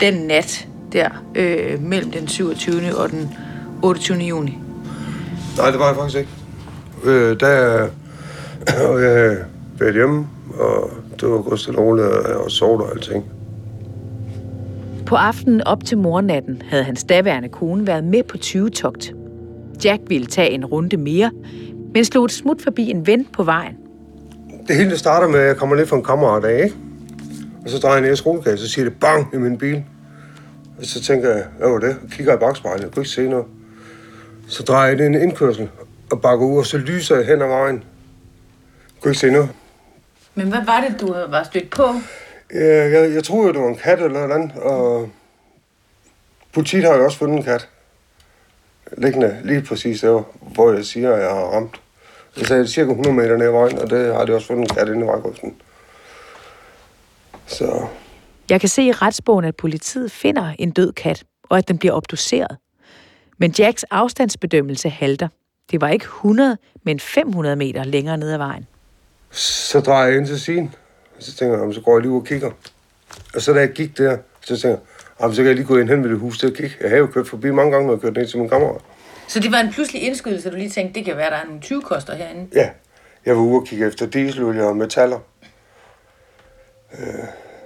den 0.00 0.14
nat 0.14 0.68
der, 0.92 1.08
øh, 1.34 1.82
mellem 1.82 2.10
den 2.10 2.28
27. 2.28 2.96
og 2.96 3.10
den 3.10 3.34
28. 3.82 4.18
juni? 4.18 4.58
Nej, 5.56 5.70
det 5.70 5.78
var 5.78 5.86
jeg 5.86 5.96
faktisk 5.96 6.18
ikke. 6.18 6.30
Øh, 7.04 7.40
der 7.40 7.48
jeg 7.48 9.38
været 9.78 9.94
hjemme, 9.94 10.26
og 10.58 10.90
det 11.20 11.28
var 11.28 11.42
gået 11.42 11.60
stille 11.60 11.78
og 11.78 11.86
roligt, 11.86 12.06
og 12.06 12.44
jeg 12.44 12.50
sovet 12.50 12.82
og 12.82 12.90
alting. 12.90 13.24
På 15.06 15.16
aftenen 15.16 15.62
op 15.62 15.84
til 15.84 15.98
morgennatten 15.98 16.62
havde 16.68 16.84
hans 16.84 17.04
daværende 17.04 17.48
kone 17.48 17.86
været 17.86 18.04
med 18.04 18.22
på 18.22 18.36
20-togt. 18.44 19.14
Jack 19.84 20.02
ville 20.08 20.26
tage 20.26 20.50
en 20.50 20.64
runde 20.64 20.96
mere, 20.96 21.30
men 21.94 22.04
slog 22.04 22.24
et 22.24 22.32
smut 22.32 22.62
forbi 22.62 22.90
en 22.90 23.06
ven 23.06 23.26
på 23.32 23.42
vejen. 23.42 23.76
Det 24.68 24.76
hele 24.76 24.98
starter 24.98 25.28
med, 25.28 25.40
at 25.40 25.46
jeg 25.46 25.56
kommer 25.56 25.76
ned 25.76 25.86
fra 25.86 25.96
en 25.96 26.04
kammerat 26.04 26.44
af, 26.44 26.64
ikke? 26.64 26.76
Og 27.64 27.70
så 27.70 27.78
drejer 27.78 27.94
jeg 27.94 28.02
ned 28.02 28.12
i 28.12 28.16
skolekassen, 28.16 28.66
så 28.66 28.72
siger 28.72 28.84
det 28.84 28.94
bang 29.00 29.34
i 29.34 29.36
min 29.36 29.58
bil. 29.58 29.84
Og 30.78 30.84
så 30.84 31.02
tænker 31.02 31.28
jeg, 31.28 31.44
hvad 31.58 31.68
var 31.68 31.78
det? 31.78 31.88
Jeg 31.88 32.10
kigger 32.10 32.34
i 32.34 32.38
bagspejlet, 32.38 32.82
jeg 32.82 32.90
kunne 32.90 33.00
ikke 33.00 33.10
se 33.10 33.28
noget. 33.28 33.46
Så 34.46 34.62
drejer 34.62 34.90
jeg 34.90 35.06
ind 35.06 35.14
i 35.14 35.18
en 35.18 35.22
indkørsel 35.22 35.68
og 36.10 36.20
bakker 36.20 36.46
ud, 36.46 36.58
og 36.58 36.66
så 36.66 36.78
lyser 36.78 37.16
jeg 37.16 37.26
hen 37.26 37.42
ad 37.42 37.48
vejen. 37.48 37.76
Jeg 37.76 37.82
kunne 39.00 39.10
ikke 39.10 39.20
se 39.20 39.30
noget. 39.30 39.48
Men 40.34 40.48
hvad 40.48 40.64
var 40.64 40.80
det, 40.80 41.00
du 41.00 41.12
var 41.12 41.42
stødt 41.42 41.70
på? 41.70 41.82
Jeg, 42.52 42.92
jeg, 42.92 43.14
jeg 43.14 43.24
troede, 43.24 43.52
det 43.52 43.62
var 43.62 43.68
en 43.68 43.76
kat 43.76 43.98
eller 43.98 44.26
noget 44.26 44.32
andet, 44.32 44.62
og 44.62 45.10
politiet 46.52 46.84
har 46.84 46.94
jo 46.96 47.04
også 47.04 47.18
fundet 47.18 47.36
en 47.36 47.44
kat. 47.44 47.68
Liggende 48.98 49.40
lige 49.44 49.62
præcis 49.62 50.00
der, 50.00 50.22
hvor 50.40 50.72
jeg 50.72 50.84
siger, 50.84 51.12
at 51.14 51.22
jeg 51.22 51.30
har 51.30 51.44
ramt. 51.44 51.80
Jeg 52.36 52.46
sagde 52.46 52.68
cirka 52.68 52.90
100 52.90 53.16
meter 53.16 53.36
ned 53.36 53.46
ad 53.46 53.52
vejen, 53.52 53.78
og 53.78 53.90
det 53.90 54.14
har 54.14 54.24
de 54.24 54.34
også 54.34 54.46
fundet 54.46 54.70
en 54.70 54.76
kat 54.76 54.88
inde 54.88 55.04
i 55.04 55.08
vejgrøften. 55.08 55.54
Så 57.46 57.86
Jeg 58.50 58.60
kan 58.60 58.68
se 58.68 58.82
i 58.82 58.92
retsbogen, 58.92 59.44
at 59.44 59.56
politiet 59.56 60.12
finder 60.12 60.52
en 60.58 60.70
død 60.70 60.92
kat, 60.92 61.24
og 61.50 61.58
at 61.58 61.68
den 61.68 61.78
bliver 61.78 61.94
obduceret. 61.94 62.56
Men 63.38 63.54
Jacks 63.58 63.84
afstandsbedømmelse 63.84 64.88
halter. 64.88 65.28
Det 65.70 65.80
var 65.80 65.88
ikke 65.88 66.04
100, 66.04 66.56
men 66.84 67.00
500 67.00 67.56
meter 67.56 67.84
længere 67.84 68.16
ned 68.16 68.32
ad 68.32 68.38
vejen. 68.38 68.66
Så 69.32 69.80
drejer 69.80 70.08
jeg 70.08 70.16
ind 70.16 70.26
til 70.26 70.40
sin. 70.40 70.74
Og 71.16 71.22
så 71.22 71.34
tænker 71.34 71.54
jeg, 71.54 71.60
"Jamen, 71.60 71.74
så 71.74 71.80
går 71.80 71.96
jeg 71.96 72.02
lige 72.02 72.10
ud 72.12 72.20
og 72.20 72.26
kigger. 72.26 72.50
Og 73.34 73.42
så 73.42 73.52
da 73.52 73.60
jeg 73.60 73.70
gik 73.70 73.98
der, 73.98 74.16
så 74.40 74.56
tænker 74.56 74.68
jeg, 74.68 74.78
"Jamen, 75.20 75.34
så 75.34 75.42
kan 75.42 75.46
jeg 75.46 75.54
lige 75.56 75.66
gå 75.66 75.76
ind 75.76 75.88
hen 75.88 76.02
ved 76.02 76.10
det 76.10 76.18
hus 76.18 76.38
til 76.38 76.46
at 76.46 76.54
kigge. 76.54 76.76
Jeg 76.80 76.90
har 76.90 76.96
jo 76.96 77.06
kørt 77.06 77.28
forbi 77.28 77.50
mange 77.50 77.72
gange, 77.72 77.86
når 77.86 77.94
jeg 77.94 78.00
kørte 78.00 78.20
ned 78.20 78.28
til 78.28 78.38
min 78.38 78.48
kammerat. 78.48 78.80
Så 79.28 79.40
det 79.40 79.52
var 79.52 79.58
en 79.58 79.72
pludselig 79.72 80.02
indskydelse, 80.02 80.50
du 80.50 80.56
lige 80.56 80.70
tænkte, 80.70 80.98
det 80.98 81.04
kan 81.04 81.16
være, 81.16 81.30
der 81.30 81.36
er 81.36 81.44
nogle 81.44 81.60
20 81.60 81.82
koster 81.82 82.14
herinde. 82.14 82.46
Ja, 82.54 82.68
jeg 83.26 83.36
var 83.36 83.42
ude 83.42 83.56
og 83.60 83.66
kigge 83.66 83.86
efter 83.86 84.06
dieselolie 84.06 84.66
og 84.66 84.76
metaller. 84.76 85.18
Øh, 86.98 87.24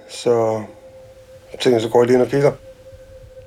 så 0.09 0.63
tænkte 1.51 1.71
jeg, 1.71 1.81
så 1.81 1.89
går 1.89 1.99
jeg 1.99 2.07
lige 2.07 2.15
ind 2.15 2.23
og 2.23 2.29
kigger. 2.29 2.51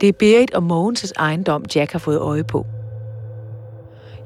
Det 0.01 0.09
er 0.09 0.13
Berit 0.13 0.55
og 0.55 0.63
Mogens' 0.63 1.13
ejendom, 1.17 1.65
Jack 1.75 1.93
har 1.93 1.99
fået 1.99 2.19
øje 2.19 2.45
på. 2.45 2.67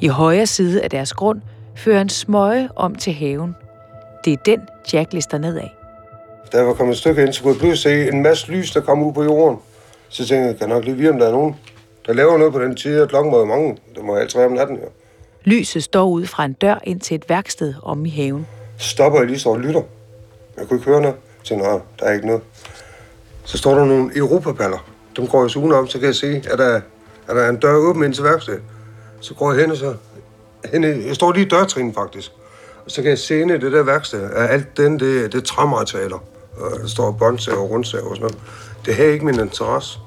I 0.01 0.09
højre 0.09 0.47
side 0.47 0.83
af 0.83 0.91
deres 0.91 1.13
grund 1.13 1.41
fører 1.77 2.01
en 2.01 2.09
smøge 2.09 2.69
om 2.77 2.95
til 2.95 3.13
haven. 3.13 3.57
Det 4.25 4.33
er 4.33 4.37
den, 4.37 4.61
Jack 4.93 5.13
lister 5.13 5.39
ned 5.39 5.57
af. 5.57 5.75
Da 6.53 6.57
jeg 6.59 6.67
var 6.67 6.75
kommet 6.75 6.93
et 6.93 6.99
stykke 6.99 7.23
ind, 7.23 7.33
så 7.33 7.43
kunne 7.43 7.53
jeg 7.53 7.61
pludselig 7.61 7.79
se 8.07 8.13
en 8.13 8.23
masse 8.23 8.47
lys, 8.53 8.71
der 8.73 8.81
kom 8.81 9.03
ud 9.03 9.13
på 9.13 9.23
jorden. 9.25 9.59
Så 10.09 10.27
tænkte 10.27 10.49
jeg, 10.49 10.59
kan 10.59 10.69
jeg 10.69 10.77
nok 10.77 10.85
lige 10.85 10.97
vide, 10.97 11.11
om 11.11 11.19
der 11.19 11.27
er 11.27 11.33
nogen, 11.33 11.57
der 12.07 12.13
laver 12.13 12.39
noget 12.39 12.53
på 12.53 12.63
den 12.63 12.77
tid, 12.77 13.01
og 13.01 13.09
klokken 13.09 13.33
var 13.33 13.39
jo 13.39 13.45
mange. 13.45 13.79
Det 13.95 14.05
må 14.05 14.17
altid 14.17 14.39
være 14.39 14.49
om 14.49 14.55
natten, 14.55 14.77
jo. 14.77 14.89
Lyset 15.45 15.83
står 15.85 16.05
ud 16.09 16.27
fra 16.27 16.45
en 16.45 16.53
dør 16.53 16.79
ind 16.85 17.01
til 17.01 17.15
et 17.15 17.29
værksted 17.29 17.75
om 17.83 18.07
i 18.07 18.11
haven. 18.11 18.47
Stopper 18.79 19.19
jeg 19.19 19.27
lige 19.27 19.39
så 19.39 19.49
og 19.49 19.61
lytter. 19.61 19.83
Jeg 20.59 20.69
kunne 20.69 20.77
ikke 20.79 20.91
høre 20.91 21.01
noget. 21.01 21.17
Tænkte 21.45 21.67
jeg, 21.67 21.75
"Nå, 21.75 21.81
der 22.01 22.07
er 22.07 22.13
ikke 22.13 22.27
noget. 22.27 22.43
Så 23.45 23.59
står 23.59 23.75
der 23.75 23.85
nogle 23.85 24.17
europapaller. 24.17 24.89
Dem 25.17 25.27
går 25.27 25.43
jeg 25.43 25.51
sugen 25.51 25.73
om, 25.73 25.89
så 25.89 25.99
kan 25.99 26.07
jeg 26.07 26.15
se, 26.15 26.43
at 26.53 26.59
der, 26.59 26.77
at 27.29 27.37
der 27.37 27.43
er 27.43 27.49
en 27.51 27.57
dør 27.57 27.75
åben 27.75 28.05
ind 28.05 28.15
til 28.15 28.25
værkstedet. 28.25 28.61
Så 29.21 29.35
går 29.35 29.53
jeg 29.53 29.61
hen 29.61 29.71
og 29.71 29.77
så... 29.77 29.95
Hen, 30.73 30.85
jeg 30.85 31.15
står 31.15 31.33
lige 31.33 31.47
i 31.47 31.49
dørtrinen 31.49 31.95
faktisk. 31.95 32.33
Så 32.87 33.03
kan 33.03 33.11
jeg 33.11 33.19
se 33.19 33.41
ind 33.41 33.51
i 33.51 33.59
det 33.59 33.73
der 33.73 33.83
værksted, 33.83 34.23
at 34.23 34.51
alt 34.51 34.77
den, 34.77 35.01
det, 35.01 35.33
det 35.33 35.45
træmaterialer. 35.45 36.25
Og 36.57 36.71
der 36.81 36.87
står 36.87 37.13
båndsager 37.13 37.59
og 37.59 37.71
rundsav 37.71 38.01
og 38.01 38.17
sådan 38.17 38.21
noget. 38.21 38.39
Det 38.87 38.95
havde 38.95 39.13
ikke 39.13 39.25
min 39.25 39.41
interesse. 39.41 39.99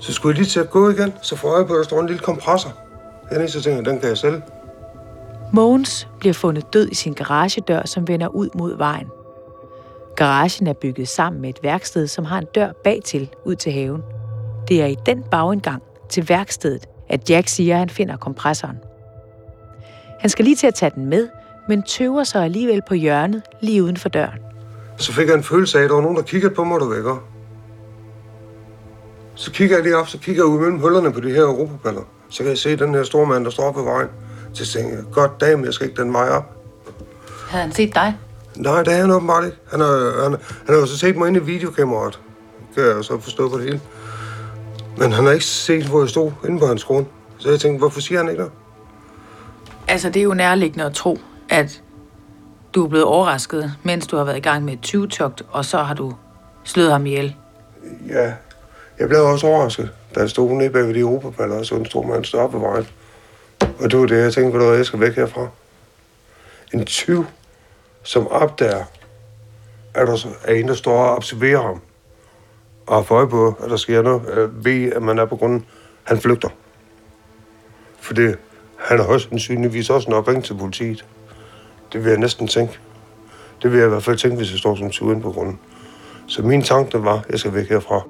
Så 0.00 0.12
skulle 0.12 0.32
jeg 0.32 0.38
lige 0.38 0.50
til 0.50 0.60
at 0.60 0.70
gå 0.70 0.90
igen, 0.90 1.14
så 1.22 1.36
får 1.36 1.56
jeg 1.56 1.66
på, 1.66 1.72
at 1.72 1.76
der 1.76 1.84
står 1.84 2.00
en 2.00 2.06
lille 2.06 2.22
kompressor. 2.22 2.72
Den 3.30 3.48
så 3.48 3.62
tænker 3.62 3.76
jeg, 3.76 3.84
den 3.84 4.00
kan 4.00 4.08
jeg 4.08 4.18
sælge. 4.18 4.42
Mogens 5.52 6.08
bliver 6.18 6.32
fundet 6.32 6.72
død 6.72 6.88
i 6.90 6.94
sin 6.94 7.12
garagedør, 7.12 7.82
som 7.84 8.08
vender 8.08 8.28
ud 8.28 8.48
mod 8.54 8.76
vejen. 8.76 9.06
Garagen 10.16 10.66
er 10.66 10.72
bygget 10.72 11.08
sammen 11.08 11.42
med 11.42 11.50
et 11.50 11.62
værksted, 11.62 12.06
som 12.06 12.24
har 12.24 12.38
en 12.38 12.46
dør 12.54 12.72
bagtil 12.84 13.30
ud 13.44 13.54
til 13.54 13.72
haven. 13.72 14.02
Det 14.68 14.82
er 14.82 14.86
i 14.86 14.96
den 15.06 15.22
bagindgang 15.30 15.82
til 16.08 16.28
værkstedet, 16.28 16.88
at 17.08 17.30
Jack 17.30 17.48
siger, 17.48 17.74
at 17.74 17.78
han 17.78 17.90
finder 17.90 18.16
kompressoren. 18.16 18.76
Han 20.20 20.30
skal 20.30 20.44
lige 20.44 20.56
til 20.56 20.66
at 20.66 20.74
tage 20.74 20.92
den 20.94 21.06
med, 21.06 21.28
men 21.68 21.82
tøver 21.82 22.24
sig 22.24 22.44
alligevel 22.44 22.82
på 22.88 22.94
hjørnet 22.94 23.42
lige 23.60 23.82
uden 23.82 23.96
for 23.96 24.08
døren. 24.08 24.38
Så 24.96 25.12
fik 25.12 25.28
jeg 25.28 25.34
en 25.34 25.42
følelse 25.42 25.78
af, 25.78 25.82
at 25.82 25.88
der 25.88 25.94
var 25.94 26.02
nogen, 26.02 26.16
der 26.16 26.22
kiggede 26.22 26.54
på 26.54 26.64
mig, 26.64 26.80
du 26.80 26.88
vækker. 26.88 27.24
Så 29.34 29.50
kigger 29.50 29.76
jeg 29.76 29.84
lige 29.84 29.96
op, 29.96 30.08
så 30.08 30.18
kigger 30.18 30.42
jeg 30.42 30.46
ud 30.46 30.58
mellem 30.58 30.78
hullerne 30.78 31.12
på 31.12 31.20
de 31.20 31.30
her 31.30 31.42
europapaller. 31.42 32.02
Så 32.28 32.38
kan 32.38 32.48
jeg 32.50 32.58
se 32.58 32.76
den 32.76 32.94
her 32.94 33.02
store 33.02 33.26
mand, 33.26 33.44
der 33.44 33.50
står 33.50 33.72
på 33.72 33.82
vejen. 33.82 34.08
Så 34.52 34.66
tænker 34.66 34.96
jeg, 34.96 35.04
godt 35.12 35.40
dag, 35.40 35.56
men 35.56 35.64
jeg 35.64 35.74
skal 35.74 35.86
ikke 35.88 36.02
den 36.02 36.12
vej 36.12 36.28
op. 36.28 36.44
Havde 37.48 37.62
han 37.62 37.72
set 37.72 37.94
dig? 37.94 38.16
Nej, 38.56 38.82
det 38.82 38.92
er 38.92 38.96
han 38.96 39.10
åbenbart 39.10 39.44
ikke. 39.44 39.56
Han 39.70 39.80
har, 39.80 40.22
han, 40.22 40.30
han 40.66 40.74
har 40.74 40.76
jo 40.76 40.86
så 40.86 40.98
set 40.98 41.16
mig 41.16 41.28
inde 41.28 41.40
i 41.40 41.42
videokameraet. 41.42 42.20
Det 42.68 42.74
kan 42.74 42.84
jeg 42.84 42.96
jo 42.96 43.02
så 43.02 43.20
forstå 43.20 43.48
på 43.48 43.56
det 43.56 43.64
hele. 43.64 43.80
Men 44.96 45.12
han 45.12 45.24
har 45.24 45.32
ikke 45.32 45.44
set, 45.44 45.84
hvor 45.86 46.00
jeg 46.00 46.08
stod 46.08 46.32
inde 46.48 46.58
på 46.58 46.66
hans 46.66 46.84
grund. 46.84 47.06
Så 47.38 47.50
jeg 47.50 47.60
tænkte, 47.60 47.78
hvorfor 47.78 48.00
siger 48.00 48.18
han 48.18 48.28
ikke 48.28 48.38
noget? 48.38 48.52
Altså, 49.88 50.10
det 50.10 50.20
er 50.20 50.24
jo 50.24 50.34
nærliggende 50.34 50.84
at 50.84 50.92
tro, 50.92 51.18
at 51.50 51.82
du 52.74 52.84
er 52.84 52.88
blevet 52.88 53.06
overrasket, 53.06 53.74
mens 53.82 54.06
du 54.06 54.16
har 54.16 54.24
været 54.24 54.36
i 54.36 54.40
gang 54.40 54.64
med 54.64 54.72
et 54.72 54.94
20-togt, 54.94 55.42
og 55.50 55.64
så 55.64 55.78
har 55.78 55.94
du 55.94 56.14
slået 56.64 56.92
ham 56.92 57.06
ihjel. 57.06 57.36
Ja, 58.08 58.32
jeg 58.98 59.08
blev 59.08 59.24
også 59.24 59.46
overrasket, 59.46 59.90
da 60.14 60.20
jeg 60.20 60.30
stod 60.30 60.50
nede 60.50 60.70
bag 60.70 60.86
ved 60.86 60.94
de 60.94 61.00
europapaller, 61.00 61.58
og 61.58 61.66
så 61.66 61.74
en 61.74 61.86
stor 61.86 62.02
mand 62.02 62.24
stod 62.24 62.40
op 62.40 62.50
på 62.50 62.58
vejen. 62.58 62.86
Og 63.60 63.90
det 63.90 63.98
var 63.98 64.06
det, 64.06 64.16
jeg 64.16 64.32
tænkte, 64.32 64.58
hvor 64.58 64.72
jeg 64.72 64.86
skal 64.86 65.00
væk 65.00 65.14
herfra. 65.14 65.48
En 66.74 66.84
tyv, 66.84 67.26
som 68.02 68.28
opdager, 68.28 68.84
at 69.94 70.06
der 70.06 70.16
så 70.16 70.28
er 70.44 70.54
en, 70.54 70.68
der 70.68 70.74
står 70.74 71.04
og 71.04 71.16
observerer 71.16 71.62
ham, 71.62 71.80
og 72.86 72.96
har 72.96 73.12
øje 73.16 73.28
på, 73.28 73.56
at 73.64 73.70
der 73.70 73.76
sker 73.76 74.02
noget, 74.02 74.28
øh, 74.28 74.64
ved, 74.64 74.92
at 74.92 75.02
man 75.02 75.18
er 75.18 75.24
på 75.24 75.36
grunden, 75.36 75.66
han 76.02 76.18
flygter. 76.20 76.48
For 78.00 78.14
det, 78.14 78.38
han 78.84 78.98
har 78.98 79.06
også 79.06 79.28
sandsynligvis 79.28 79.90
også 79.90 80.08
en 80.08 80.14
opring 80.14 80.44
til 80.44 80.54
politiet. 80.54 81.04
Det 81.92 82.04
vil 82.04 82.10
jeg 82.10 82.18
næsten 82.18 82.48
tænke. 82.48 82.78
Det 83.62 83.72
vil 83.72 83.78
jeg 83.78 83.86
i 83.86 83.90
hvert 83.90 84.02
fald 84.02 84.16
tænke, 84.16 84.36
hvis 84.36 84.50
jeg 84.50 84.58
står 84.58 84.74
som 84.76 84.90
tyv 84.90 85.10
inde 85.10 85.20
på 85.20 85.32
grunden. 85.32 85.58
Så 86.26 86.42
min 86.42 86.62
tanke 86.62 87.04
var, 87.04 87.16
at 87.16 87.30
jeg 87.30 87.38
skal 87.38 87.54
væk 87.54 87.68
herfra. 87.68 88.00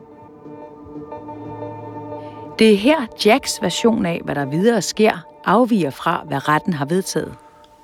Det 2.58 2.72
er 2.72 2.76
her 2.76 3.06
Jacks 3.24 3.62
version 3.62 4.06
af, 4.06 4.20
hvad 4.24 4.34
der 4.34 4.44
videre 4.44 4.82
sker, 4.82 5.26
afviger 5.44 5.90
fra, 5.90 6.24
hvad 6.28 6.48
retten 6.48 6.72
har 6.72 6.84
vedtaget. 6.84 7.34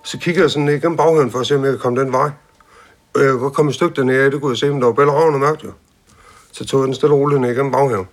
Så 0.02 0.18
kigger 0.18 0.42
jeg 0.42 0.50
sådan 0.50 0.64
ned 0.66 0.74
igennem 0.74 0.96
baghaven 0.96 1.30
for 1.30 1.38
at 1.38 1.46
se, 1.46 1.56
om 1.56 1.64
jeg 1.64 1.72
kan 1.72 1.80
komme 1.80 2.00
den 2.00 2.12
vej. 2.12 2.30
Og 3.14 3.24
jeg 3.24 3.32
kunne 3.32 3.50
komme 3.50 3.68
et 3.68 3.74
stykke 3.74 3.96
dernede 3.96 4.24
af, 4.24 4.30
det 4.30 4.40
kunne 4.40 4.50
jeg 4.50 4.58
se, 4.58 4.70
om 4.70 4.80
der 4.80 4.86
var 4.86 4.92
bælgerhavn 4.94 5.34
og 5.34 5.40
mørkt 5.40 5.64
jo. 5.64 5.72
Så 6.52 6.64
tog 6.64 6.80
jeg 6.80 6.86
den 6.86 6.94
stille 6.94 7.14
og 7.14 7.20
roligt 7.20 7.40
ned 7.40 7.50
igennem 7.50 7.72
baghaven. 7.72 8.06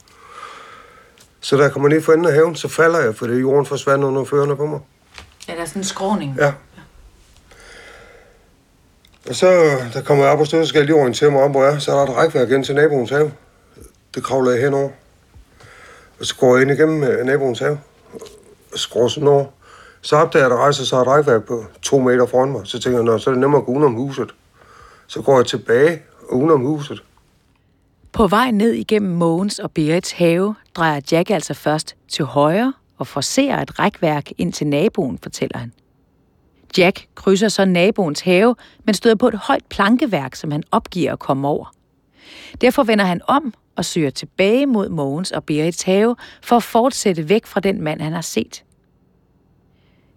Så 1.48 1.58
da 1.58 1.64
jeg 1.64 1.72
kommer 1.72 1.90
ned 1.90 2.02
for 2.02 2.14
enden 2.14 2.28
af 2.28 2.34
haven, 2.34 2.56
så 2.56 2.68
falder 2.68 3.00
jeg, 3.00 3.16
fordi 3.16 3.34
jorden 3.34 3.66
forsvandt 3.66 4.04
under 4.04 4.24
førerne 4.24 4.56
på 4.56 4.66
mig. 4.66 4.80
Ja, 5.48 5.54
der 5.54 5.62
er 5.62 5.66
sådan 5.66 5.80
en 5.80 5.84
skråning. 5.84 6.36
Ja. 6.40 6.54
Og 9.30 9.36
så, 9.36 9.48
der 9.94 10.02
kommer 10.02 10.24
jeg 10.24 10.34
op 10.34 10.40
og 10.40 10.48
stå, 10.48 10.62
så 10.62 10.68
skal 10.68 10.80
jeg 10.80 10.86
lige 10.86 10.96
orientere 10.96 11.32
mig 11.32 11.44
om, 11.44 11.52
hvor 11.52 11.64
jeg 11.64 11.74
er. 11.74 11.80
Så 11.80 11.92
er 11.92 11.96
der 11.96 12.12
et 12.12 12.18
rækværk 12.18 12.52
ind 12.52 12.66
til 12.66 12.76
naboens 12.76 13.10
have. 13.10 13.32
Det 14.16 14.24
kravler 14.24 14.52
jeg 14.52 14.62
henover. 14.62 14.90
Og 16.20 16.26
så 16.26 16.36
går 16.36 16.56
jeg 16.56 16.62
ind 16.62 16.72
igennem 16.72 17.04
øh, 17.04 17.26
naboens 17.26 17.60
have. 17.60 17.80
Og 18.74 18.80
skruer 18.80 19.08
sådan 19.08 19.28
over. 19.28 19.46
Så 20.02 20.16
opdager 20.16 20.44
jeg, 20.44 20.52
at 20.52 20.58
der 20.58 20.64
rejser 20.64 20.84
sig 20.84 20.98
et 20.98 21.08
rækværk 21.08 21.44
på 21.44 21.66
to 21.82 22.00
meter 22.00 22.26
foran 22.26 22.52
mig. 22.52 22.62
Så 22.64 22.80
tænker 22.80 23.12
jeg, 23.12 23.20
så 23.20 23.30
er 23.30 23.34
det 23.34 23.42
nemmere 23.42 23.62
at 23.62 23.66
gå 23.66 23.72
udenom 23.72 23.94
huset. 23.94 24.30
Så 25.08 25.22
går 25.22 25.38
jeg 25.38 25.46
tilbage 25.46 26.02
og 26.30 26.38
udenom 26.38 26.62
huset. 26.62 27.04
På 28.18 28.28
vej 28.28 28.52
ned 28.52 28.74
igennem 28.74 29.12
Mogens 29.12 29.60
og 29.60 29.72
Berits 29.72 30.12
have, 30.12 30.56
drejer 30.76 31.02
Jack 31.12 31.30
altså 31.30 31.54
først 31.54 31.96
til 32.08 32.26
højre 32.26 32.74
og 32.98 33.08
forser 33.08 33.58
et 33.58 33.80
rækværk 33.80 34.32
ind 34.38 34.54
til 34.54 34.68
naboen, 34.68 35.18
fortæller 35.24 35.58
han. 35.58 35.74
Jack 36.78 37.08
krydser 37.16 37.50
så 37.50 37.66
naboens 37.66 38.22
have, 38.22 38.56
men 38.84 38.96
støder 38.96 39.16
på 39.16 39.28
et 39.28 39.36
højt 39.36 39.66
plankeværk, 39.70 40.36
som 40.36 40.52
han 40.52 40.64
opgiver 40.72 41.14
at 41.14 41.20
komme 41.20 41.48
over. 41.48 41.74
Derfor 42.62 42.84
vender 42.84 43.06
han 43.06 43.22
om 43.28 43.54
og 43.76 43.86
søger 43.86 44.10
tilbage 44.10 44.66
mod 44.66 44.90
Mogens 44.90 45.32
og 45.32 45.44
Berits 45.44 45.84
have 45.84 46.16
for 46.42 46.56
at 46.56 46.64
fortsætte 46.64 47.30
væk 47.30 47.46
fra 47.46 47.60
den 47.60 47.82
mand, 47.82 48.02
han 48.02 48.14
har 48.14 48.22
set. 48.22 48.64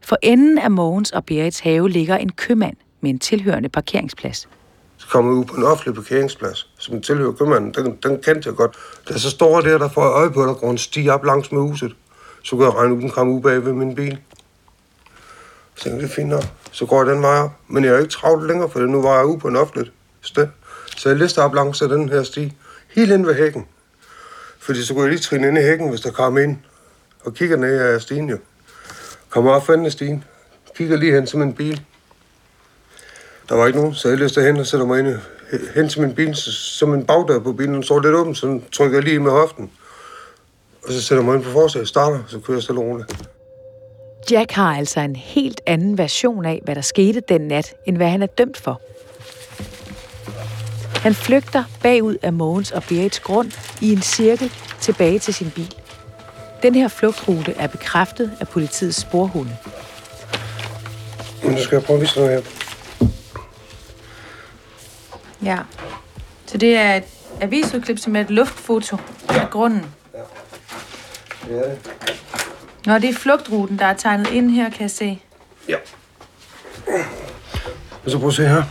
For 0.03 0.17
enden 0.23 0.59
af 0.59 0.71
Mogens 0.71 1.11
og 1.11 1.25
Berits 1.25 1.61
have 1.61 1.91
ligger 1.91 2.17
en 2.17 2.33
købmand 2.33 2.77
med 3.01 3.11
en 3.11 3.19
tilhørende 3.19 3.69
parkeringsplads. 3.69 4.49
Så 5.01 5.07
kommer 5.09 5.33
ud 5.33 5.45
på 5.45 5.57
en 5.57 5.63
offentlig 5.63 5.95
parkeringsplads, 5.95 6.69
som 6.79 7.03
tilhører 7.03 7.33
købmanden. 7.33 7.75
Den, 7.75 7.99
den 8.03 8.23
kendte 8.23 8.49
jeg 8.49 8.57
godt. 8.57 8.77
Da 9.09 9.13
jeg 9.13 9.21
så 9.21 9.31
står 9.31 9.61
der, 9.61 9.79
der 9.79 9.89
får 9.89 10.03
jeg 10.03 10.13
øje 10.13 10.31
på, 10.31 10.43
at 10.43 10.49
der 10.49 10.55
går 10.55 10.71
en 10.71 10.79
sti 10.79 11.09
op 11.09 11.25
langs 11.25 11.53
med 11.53 11.61
huset. 11.61 11.93
Så 12.43 12.57
kan 12.57 12.65
jeg 12.65 12.75
regne 12.75 12.95
ud, 12.95 13.01
den 13.01 13.11
kommer 13.11 13.35
ud 13.35 13.43
bag 13.43 13.65
ved 13.65 13.73
min 13.73 13.95
bil. 13.95 14.19
Så 15.75 15.85
tænkte 15.85 15.91
jeg, 15.91 16.03
det 16.03 16.11
er 16.11 16.15
fint 16.15 16.29
nok. 16.29 16.45
Så 16.73 16.87
går 16.87 17.05
jeg 17.05 17.15
den 17.15 17.23
vej 17.23 17.39
op. 17.39 17.51
Men 17.69 17.85
jeg 17.85 17.95
er 17.95 17.99
ikke 17.99 18.11
travlt 18.11 18.47
længere, 18.47 18.71
for 18.71 18.81
nu 18.81 19.03
var 19.03 19.17
jeg 19.17 19.27
ude 19.27 19.39
på 19.39 19.49
en 19.49 19.57
offentlig 19.57 19.93
sted. 20.23 20.49
Så 20.97 21.09
jeg 21.09 21.19
lister 21.19 21.43
op 21.43 21.55
langs 21.55 21.83
af 21.83 21.89
den 21.89 22.09
her 22.09 22.23
sti. 22.23 22.53
Helt 22.89 23.13
ind 23.13 23.27
ved 23.27 23.35
hækken. 23.35 23.67
Fordi 24.59 24.85
så 24.85 24.95
kunne 24.95 25.03
jeg 25.03 25.11
lige 25.11 25.21
trine 25.21 25.49
ind 25.49 25.59
i 25.59 25.63
hækken, 25.63 25.89
hvis 25.89 26.01
der 26.01 26.11
kom 26.11 26.39
ind. 26.39 26.57
Og 27.25 27.35
kigger 27.35 27.57
ned 27.57 27.79
af 27.79 28.01
stien 28.01 28.29
jo. 28.29 28.39
Kommer 29.31 29.53
op 29.53 29.67
for 29.67 29.73
enden 29.73 29.87
af 29.87 29.93
stien. 29.93 30.25
Kigger 30.77 30.97
lige 30.97 31.13
hen 31.13 31.27
til 31.27 31.39
min 31.39 31.55
bil. 31.55 31.85
Der 33.51 33.57
var 33.57 33.67
ikke 33.67 33.79
nogen, 33.79 33.95
så 33.95 34.09
jeg 34.09 34.19
lister 34.19 34.47
hen 34.47 34.57
og 34.57 34.67
sætter 34.67 34.87
mig 34.87 34.99
ind, 34.99 35.19
hen 35.75 35.89
til 35.89 36.01
min 36.01 36.15
bil, 36.15 36.37
så, 36.37 36.53
så 36.53 36.87
min 36.87 37.07
bagdør 37.07 37.39
på 37.39 37.53
bilen 37.53 37.75
den 37.75 37.83
står 37.83 38.01
lidt 38.01 38.15
åben, 38.15 38.35
så 38.35 38.47
den 38.47 38.65
trykker 38.73 38.97
jeg 38.97 39.05
lige 39.05 39.19
med 39.19 39.31
hoften. 39.31 39.71
Og 40.87 40.93
så 40.93 41.03
sætter 41.03 41.23
jeg 41.23 41.27
mig 41.27 41.37
ind 41.37 41.45
på 41.45 41.51
forsædet, 41.51 41.89
starter, 41.89 42.19
så 42.29 42.39
kører 42.39 42.57
jeg 42.57 42.63
stille 42.63 42.81
roligt. 42.81 43.29
Jack 44.31 44.53
har 44.53 44.77
altså 44.77 45.01
en 45.01 45.17
helt 45.17 45.61
anden 45.67 45.99
version 45.99 46.45
af, 46.45 46.61
hvad 46.65 46.75
der 46.75 46.81
skete 46.81 47.21
den 47.21 47.41
nat, 47.41 47.75
end 47.87 47.97
hvad 47.97 48.09
han 48.09 48.23
er 48.23 48.27
dømt 48.27 48.57
for. 48.57 48.81
Han 50.99 51.15
flygter 51.15 51.65
bagud 51.83 52.17
af 52.23 52.33
Mogens 52.33 52.73
og 52.73 52.83
Berits 52.83 53.21
grund 53.21 53.53
i 53.81 53.93
en 53.93 54.03
cirkel 54.03 54.53
tilbage 54.81 55.19
til 55.19 55.35
sin 55.35 55.51
bil. 55.51 55.75
Den 56.63 56.75
her 56.75 56.89
flugtrute 56.89 57.55
er 57.59 57.67
bekræftet 57.67 58.31
af 58.41 58.49
politiets 58.49 59.01
sporhunde. 59.01 59.57
Nu 61.45 61.59
skal 61.59 61.77
jeg 61.77 61.85
prøve 61.85 61.97
at 61.97 62.03
vise 62.03 62.19
noget 62.19 62.33
her. 62.33 62.60
Ja. 65.43 65.59
Så 66.47 66.59
det 66.59 66.77
er 66.77 66.95
et 66.95 67.05
avisudklip, 67.41 67.99
som 67.99 68.17
er 68.17 68.21
et 68.21 68.31
luftfoto 68.31 68.97
af 69.29 69.51
grunden. 69.51 69.87
Det 71.49 71.59
er 71.59 71.69
det. 71.71 71.79
Nå, 72.87 72.95
det 72.95 73.05
er 73.11 73.15
flugtruten, 73.15 73.79
der 73.79 73.87
er 73.87 73.95
tegnet 73.95 74.31
ind 74.31 74.51
her, 74.51 74.71
kan 74.71 74.81
jeg 74.83 74.91
se. 74.91 75.23
Ja. 75.69 75.77
Og 78.05 78.11
så 78.11 78.19
prøv 78.19 78.29
at 78.29 78.35
se 78.35 78.47
her. 78.49 78.63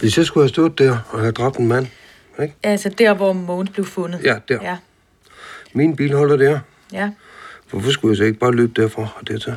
Hvis 0.00 0.18
jeg 0.18 0.26
skulle 0.26 0.44
have 0.44 0.48
stået 0.48 0.78
der 0.78 0.98
og 1.10 1.20
have 1.20 1.32
dræbt 1.32 1.56
en 1.56 1.66
mand, 1.68 1.86
ikke? 2.42 2.54
Altså 2.62 2.88
der, 2.88 3.14
hvor 3.14 3.32
Mogens 3.32 3.70
blev 3.70 3.86
fundet. 3.86 4.20
Ja, 4.24 4.36
der. 4.48 4.58
Ja, 4.62 4.76
Min 5.72 5.96
bil 5.96 6.14
holder 6.14 6.36
der. 6.36 6.60
ja. 6.92 7.10
Hvorfor 7.70 7.90
skulle 7.90 8.12
jeg 8.12 8.16
så 8.16 8.24
ikke 8.24 8.38
bare 8.38 8.52
løbe 8.52 8.82
derfra 8.82 9.02
og 9.02 9.28
dertil? 9.28 9.54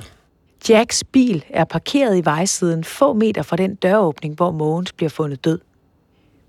Jacks 0.70 1.04
bil 1.04 1.46
er 1.50 1.64
parkeret 1.64 2.18
i 2.18 2.26
vejsiden 2.26 2.84
få 2.84 3.14
meter 3.14 3.42
fra 3.42 3.56
den 3.56 3.76
døråbning, 3.76 4.36
hvor 4.36 4.52
Mogens 4.52 4.92
bliver 4.94 5.10
fundet 5.10 5.46
død. 5.46 5.60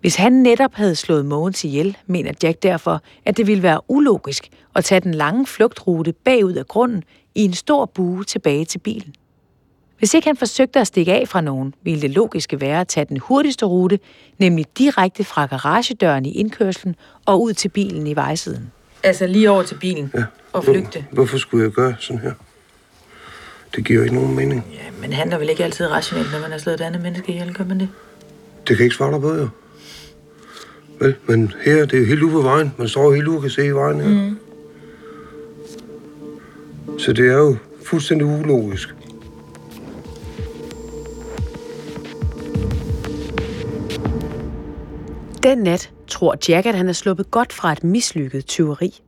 Hvis 0.03 0.15
han 0.17 0.33
netop 0.33 0.75
havde 0.75 0.95
slået 0.95 1.27
Mogens 1.27 1.65
ihjel, 1.65 1.97
mener 2.07 2.33
Jack 2.43 2.63
derfor, 2.63 3.03
at 3.25 3.37
det 3.37 3.47
ville 3.47 3.63
være 3.63 3.81
ulogisk 3.89 4.49
at 4.75 4.85
tage 4.85 5.01
den 5.01 5.15
lange 5.15 5.47
flugtrute 5.47 6.13
bagud 6.13 6.53
af 6.55 6.69
grunden 6.69 7.05
i 7.35 7.45
en 7.45 7.53
stor 7.53 7.87
bue 7.87 8.25
tilbage 8.25 8.65
til 8.65 8.79
bilen. 8.79 9.15
Hvis 9.99 10.15
ikke 10.15 10.27
han 10.29 10.37
forsøgte 10.37 10.81
at 10.81 10.87
stikke 10.87 11.13
af 11.13 11.29
fra 11.29 11.41
nogen, 11.41 11.75
ville 11.83 12.03
det 12.03 12.11
logiske 12.11 12.61
være 12.61 12.81
at 12.81 12.89
tage 12.89 13.05
den 13.05 13.17
hurtigste 13.17 13.67
rute, 13.67 13.99
nemlig 14.39 14.67
direkte 14.79 15.25
fra 15.25 15.47
garagedøren 15.47 16.27
i 16.27 16.33
indkørslen 16.33 16.97
og 17.27 17.43
ud 17.43 17.53
til 17.53 17.69
bilen 17.69 18.07
i 18.07 18.17
vejsiden. 18.17 18.73
Altså 19.03 19.27
lige 19.27 19.51
over 19.51 19.63
til 19.63 19.75
bilen 19.81 20.11
Ja. 20.15 20.25
og 20.53 20.65
flygte. 20.65 21.05
Hvor, 21.11 21.15
hvorfor 21.15 21.39
skulle 21.39 21.65
jeg 21.65 21.73
gøre 21.73 21.95
sådan 22.01 22.19
her? 22.23 22.33
Det 23.77 23.85
giver 23.85 24.03
ikke 24.03 24.15
nogen 24.15 24.37
mening. 24.37 24.65
Ja, 24.73 24.91
men 25.01 25.13
han 25.13 25.33
er 25.33 25.39
vel 25.39 25.49
ikke 25.49 25.65
altid 25.65 25.91
rationelt, 25.91 26.33
når 26.33 26.41
man 26.41 26.51
har 26.51 26.59
slået 26.59 26.81
et 26.81 26.85
andet 26.85 27.03
menneske 27.03 27.33
ihjel, 27.33 27.55
gør 27.55 27.65
man 27.65 27.81
det? 27.81 27.89
Det 28.69 28.77
kan 28.77 28.85
ikke 28.85 28.97
svare 28.97 29.13
dig 29.13 29.21
på, 29.21 29.35
jo. 29.35 29.49
Vel, 31.03 31.15
men 31.27 31.53
her, 31.65 31.85
det 31.85 31.95
er 31.95 31.99
jo 31.99 32.05
helt 32.05 32.23
ude 32.23 32.33
på 32.33 32.43
vejen. 32.43 32.73
Man 32.79 32.89
står 32.89 33.15
helt 33.15 33.29
ude 33.29 33.37
og 33.37 33.43
kan 33.43 33.51
se 33.51 33.67
i 33.67 33.71
vejen 33.71 34.01
her. 34.01 34.09
Mm. 34.09 34.39
Så 36.99 37.13
det 37.13 37.29
er 37.29 37.39
jo 37.39 37.57
fuldstændig 37.85 38.27
ulogisk. 38.27 38.95
Den 45.43 45.59
nat 45.59 45.91
tror 46.09 46.37
Jack, 46.49 46.67
at 46.67 46.75
han 46.75 46.89
er 46.89 46.93
sluppet 46.93 47.31
godt 47.31 47.53
fra 47.53 47.73
et 47.73 47.85
mislykket 47.85 48.47
tyveri. 48.47 49.03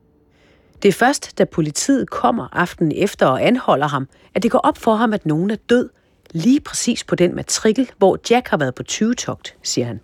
Det 0.83 0.89
er 0.89 0.93
først, 0.93 1.37
da 1.37 1.45
politiet 1.45 2.09
kommer 2.09 2.47
aftenen 2.51 2.91
efter 2.95 3.25
og 3.25 3.47
anholder 3.47 3.87
ham, 3.87 4.07
at 4.33 4.43
det 4.43 4.51
går 4.51 4.59
op 4.59 4.77
for 4.77 4.95
ham, 4.95 5.13
at 5.13 5.25
nogen 5.25 5.51
er 5.51 5.57
død, 5.69 5.89
lige 6.31 6.59
præcis 6.59 7.03
på 7.03 7.15
den 7.15 7.35
matrikel, 7.35 7.91
hvor 7.97 8.19
Jack 8.29 8.47
har 8.47 8.57
været 8.57 8.75
på 8.75 8.83
20-togt, 8.91 9.55
siger 9.63 9.87
han. 9.87 9.99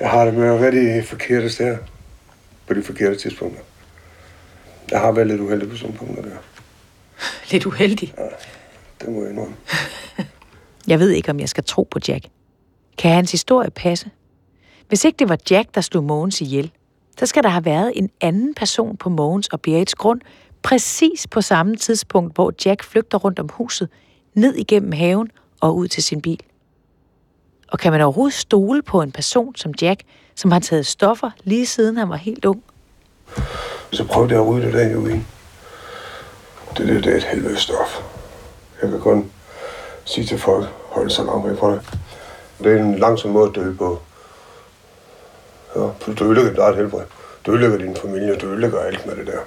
Jeg 0.00 0.10
har 0.10 0.24
det 0.24 0.34
med 0.34 0.48
at 0.48 0.60
være 0.60 0.70
de 0.70 1.02
forkerte 1.02 1.50
steder. 1.50 1.76
På 2.66 2.74
de 2.74 2.82
forkerte 2.82 3.16
tidspunkter. 3.16 3.62
Jeg 4.90 5.00
har 5.00 5.12
været 5.12 5.26
lidt 5.26 5.40
uheldig 5.40 5.70
på 5.70 5.76
sådan 5.76 5.96
punkter 5.96 6.22
der. 6.22 6.36
Lidt 7.50 7.66
uheldig. 7.66 8.14
Det 9.00 9.08
må 9.08 9.22
jeg 9.22 9.30
indrømme. 9.30 9.56
Jeg 10.86 10.98
ved 10.98 11.10
ikke, 11.10 11.30
om 11.30 11.40
jeg 11.40 11.48
skal 11.48 11.64
tro 11.64 11.88
på 11.90 11.98
Jack. 12.08 12.24
Kan 12.98 13.10
hans 13.10 13.32
historie 13.32 13.70
passe? 13.70 14.10
Hvis 14.88 15.04
ikke 15.04 15.16
det 15.16 15.28
var 15.28 15.38
Jack, 15.50 15.74
der 15.74 15.80
slog 15.80 16.04
Mogens 16.04 16.40
ihjel, 16.40 16.70
så 17.18 17.26
skal 17.26 17.42
der 17.42 17.48
have 17.48 17.64
været 17.64 17.92
en 17.96 18.10
anden 18.20 18.54
person 18.54 18.96
på 18.96 19.08
Mogens 19.08 19.48
og 19.48 19.60
Berits 19.60 19.94
grund, 19.94 20.20
præcis 20.62 21.26
på 21.26 21.40
samme 21.40 21.76
tidspunkt, 21.76 22.34
hvor 22.34 22.52
Jack 22.64 22.84
flygter 22.84 23.18
rundt 23.18 23.38
om 23.38 23.48
huset, 23.48 23.88
ned 24.34 24.54
igennem 24.54 24.92
haven 24.92 25.30
og 25.60 25.76
ud 25.76 25.88
til 25.88 26.02
sin 26.02 26.20
bil. 26.22 26.40
Og 27.70 27.78
kan 27.78 27.92
man 27.92 28.00
overhovedet 28.00 28.34
stole 28.34 28.82
på 28.82 29.02
en 29.02 29.12
person 29.12 29.56
som 29.56 29.74
Jack, 29.82 30.00
som 30.34 30.50
har 30.50 30.60
taget 30.60 30.86
stoffer 30.86 31.30
lige 31.44 31.66
siden 31.66 31.96
han 31.96 32.08
var 32.08 32.16
helt 32.16 32.44
ung? 32.44 32.62
Så 33.92 34.04
prøvede 34.04 34.32
jeg 34.32 34.40
at 34.40 34.48
rydde 34.48 34.66
det 34.66 34.74
der 34.74 34.84
heroin. 34.84 35.26
Det, 36.76 36.88
det, 36.88 37.04
det 37.04 37.12
er 37.12 37.16
et 37.16 37.24
helvede 37.24 37.56
stof. 37.56 38.02
Jeg 38.82 38.90
kan 38.90 39.00
kun 39.00 39.30
sige 40.04 40.26
til 40.26 40.38
folk, 40.38 40.66
hold 40.88 41.10
så 41.10 41.24
langt 41.24 41.48
væk 41.48 41.58
fra 41.58 41.70
det. 41.70 41.80
Det 42.58 42.72
er 42.72 42.82
en 42.82 42.98
langsom 42.98 43.30
måde 43.30 43.48
at 43.48 43.54
dø 43.54 43.74
på. 43.74 44.00
Ja, 45.76 45.80
for 46.00 46.12
du 46.12 46.24
ødelægger 46.24 46.50
dit 46.50 46.58
eget 46.58 46.76
helbred. 46.76 47.02
Du 47.46 47.52
ødelægger 47.52 47.78
din 47.78 47.96
familie, 47.96 48.36
du 48.36 48.46
ødelægger 48.46 48.80
alt 48.80 49.06
med 49.06 49.16
det 49.16 49.26
der. 49.26 49.38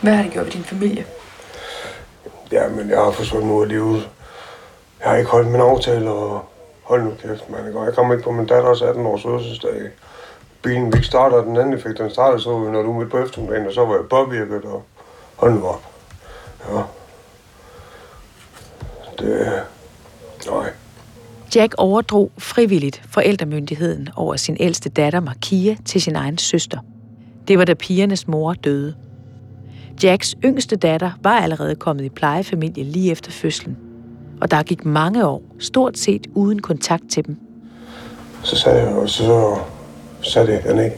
Hvad 0.00 0.14
har 0.14 0.22
det 0.22 0.32
gjort 0.32 0.46
ved 0.46 0.52
din 0.52 0.64
familie? 0.64 1.06
Ja, 2.52 2.68
men 2.68 2.90
jeg 2.90 2.98
har 2.98 3.10
forsvundet 3.10 3.50
ud 3.50 3.62
af 3.62 3.68
livet. 3.68 4.08
Jeg 5.00 5.10
har 5.10 5.16
ikke 5.16 5.30
holdt 5.30 5.48
min 5.48 5.60
aftale, 5.60 6.10
og 6.10 6.44
hold 6.86 7.02
nu 7.04 7.12
kæft, 7.22 7.50
man. 7.50 7.66
ikke? 7.66 7.78
Og 7.78 7.84
Jeg 7.84 7.94
kom 7.94 8.12
ikke 8.12 8.24
på 8.24 8.30
min 8.30 8.46
datters 8.46 8.82
18 8.82 9.06
års 9.06 9.22
fødselsdag. 9.22 9.90
Bilen 10.62 10.92
vi 10.92 10.96
ikke 10.96 11.06
starter, 11.06 11.42
den 11.42 11.56
anden 11.56 11.80
fik 11.80 11.98
den 11.98 12.10
startede 12.10 12.42
så 12.42 12.50
var 12.50 12.58
vi 12.58 12.70
når 12.70 12.82
du 12.82 12.92
midt 12.92 13.10
på 13.10 13.18
eftermiddagen, 13.18 13.66
og 13.66 13.72
så 13.72 13.84
var 13.84 13.94
jeg 13.94 14.04
påvirket, 14.10 14.64
og 14.64 14.82
hold 15.36 15.52
nu 15.52 15.66
op. 15.66 15.82
Ja. 16.68 16.82
Det... 19.18 19.62
Nej. 20.50 20.70
Jack 21.54 21.74
overdrog 21.78 22.30
frivilligt 22.38 23.02
forældremyndigheden 23.10 24.08
over 24.16 24.36
sin 24.36 24.56
ældste 24.60 24.88
datter 24.88 25.20
Markia 25.20 25.76
til 25.84 26.02
sin 26.02 26.16
egen 26.16 26.38
søster. 26.38 26.78
Det 27.48 27.58
var 27.58 27.64
da 27.64 27.74
pigernes 27.74 28.28
mor 28.28 28.52
døde. 28.52 28.94
Jacks 30.02 30.34
yngste 30.44 30.76
datter 30.76 31.10
var 31.22 31.38
allerede 31.40 31.74
kommet 31.74 32.04
i 32.04 32.08
plejefamilie 32.08 32.84
lige 32.84 33.10
efter 33.12 33.30
fødslen. 33.30 33.85
Og 34.40 34.50
der 34.50 34.62
gik 34.62 34.84
mange 34.84 35.26
år, 35.26 35.42
stort 35.58 35.98
set 35.98 36.26
uden 36.34 36.62
kontakt 36.62 37.02
til 37.10 37.26
dem. 37.26 37.36
Så 38.42 38.56
sad 38.56 38.78
jeg, 38.78 38.88
og 38.88 39.08
så 39.08 39.56
satte 40.22 40.52
jeg 40.52 40.62
den 40.62 40.92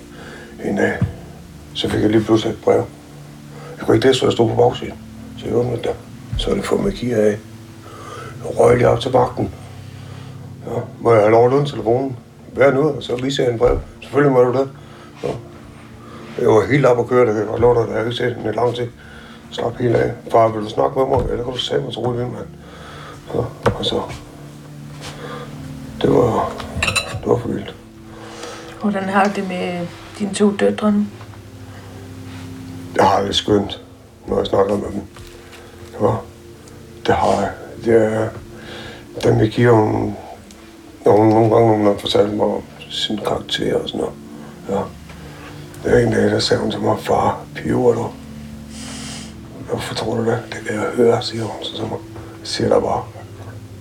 en 0.65 0.77
dag. 0.77 0.99
Så 1.75 1.89
fik 1.89 2.01
jeg 2.03 2.11
lige 2.11 2.25
pludselig 2.25 2.53
et 2.53 2.59
brev. 2.65 2.85
Jeg 3.79 3.87
kunne 3.87 3.97
ikke 3.97 4.07
læse, 4.07 4.21
hvad 4.21 4.31
der 4.31 4.35
stod 4.35 4.49
på 4.49 4.57
bagsiden. 4.57 4.95
Så 5.39 5.47
jeg 5.47 5.55
åbnede 5.55 5.77
det. 5.77 5.91
Så 6.39 6.51
er 6.51 6.55
det 6.55 6.65
for 6.65 6.77
Magia 6.77 7.17
af. 7.17 7.39
Jeg 8.45 8.59
røg 8.61 8.77
lige 8.77 8.89
op 8.89 9.01
til 9.01 9.13
magten. 9.13 9.51
Ja, 10.67 10.81
må 11.01 11.13
jeg 11.13 11.21
have 11.21 11.31
lov 11.31 11.45
at 11.45 11.51
låne 11.51 11.67
telefonen? 11.67 12.17
Hvad 12.53 12.73
nu? 12.73 12.81
Og 12.81 13.03
så 13.03 13.17
viser 13.17 13.43
jeg 13.43 13.53
en 13.53 13.59
brev. 13.59 13.79
Selvfølgelig 14.01 14.33
må 14.33 14.43
du 14.43 14.53
det. 14.59 14.69
Ja. 15.25 15.29
Jeg 16.39 16.49
var 16.49 16.67
helt 16.67 16.87
op 16.87 16.99
at 16.99 17.07
køre, 17.07 17.27
det 17.27 17.35
kan 17.35 17.39
jeg 17.39 17.47
godt 17.47 17.61
love 17.61 17.75
dig, 17.75 17.87
det 17.87 17.93
har 17.93 18.01
ikke 18.05 18.17
set 18.17 18.37
den 18.37 18.51
i 18.53 18.57
lang 18.57 18.75
tid. 18.75 18.87
Slap 19.51 19.77
helt 19.77 19.97
af. 19.97 20.13
Far, 20.31 20.49
vil 20.49 20.63
du 20.63 20.69
snakke 20.69 20.99
med 20.99 21.07
mig? 21.07 21.31
Eller 21.31 21.45
kan 21.45 21.53
du 21.53 21.59
sige 21.59 21.81
mig 21.81 21.93
til 21.93 22.01
Rudi 22.01 22.19
mand? 22.19 22.47
Og 23.79 23.85
så... 23.85 24.03
Det 26.03 26.11
var... 26.11 26.53
Det 27.21 27.27
var 27.27 27.37
for 27.39 27.49
vildt. 27.49 27.75
Hvordan 28.81 29.05
har 29.05 29.25
du 29.25 29.31
det 29.37 29.49
med 29.49 29.87
dine 30.19 30.35
to 30.35 30.57
døtre 30.57 30.93
nu? 30.93 31.07
Jeg 32.97 33.05
har 33.05 33.23
det 33.23 33.35
skønt, 33.35 33.81
når 34.27 34.39
jeg 34.39 34.47
snakker 34.47 34.77
med 34.77 34.87
dem. 34.93 35.03
Ja, 36.01 36.15
det 37.07 37.15
har 37.15 37.41
jeg. 37.41 37.51
Det 37.85 38.15
er, 38.15 38.29
dem 39.25 39.39
jeg 39.39 39.49
giver 39.49 39.73
hun, 39.73 40.17
nogle, 41.05 41.31
nogle 41.31 41.55
gange, 41.55 41.69
når 41.69 41.77
hun 41.77 41.87
har 41.87 41.95
fortalt 41.99 42.35
mig 42.35 42.47
om 42.47 42.63
sin 42.91 43.19
karakter 43.19 43.77
og 43.77 43.89
sådan 43.89 44.01
noget. 44.01 44.15
Ja. 44.69 44.81
Det 45.85 46.03
er 46.03 46.07
en 46.07 46.13
dag, 46.13 46.23
der 46.23 46.39
sagde 46.39 46.63
hun 46.63 46.71
til 46.71 46.81
mig, 46.81 46.99
far, 46.99 47.41
piver 47.55 47.95
du? 47.95 48.07
Hvorfor 49.71 49.95
tror 49.95 50.15
du 50.15 50.25
det? 50.25 50.43
Det 50.53 50.67
kan 50.67 50.75
jeg 50.75 50.91
høre, 50.95 51.23
siger 51.23 51.45
hun 51.45 51.65
så 51.65 51.75
til 51.75 51.83
mig. 51.83 51.99
Jeg 52.41 52.47
siger 52.49 52.69
der 52.69 52.81
bare, 52.81 53.05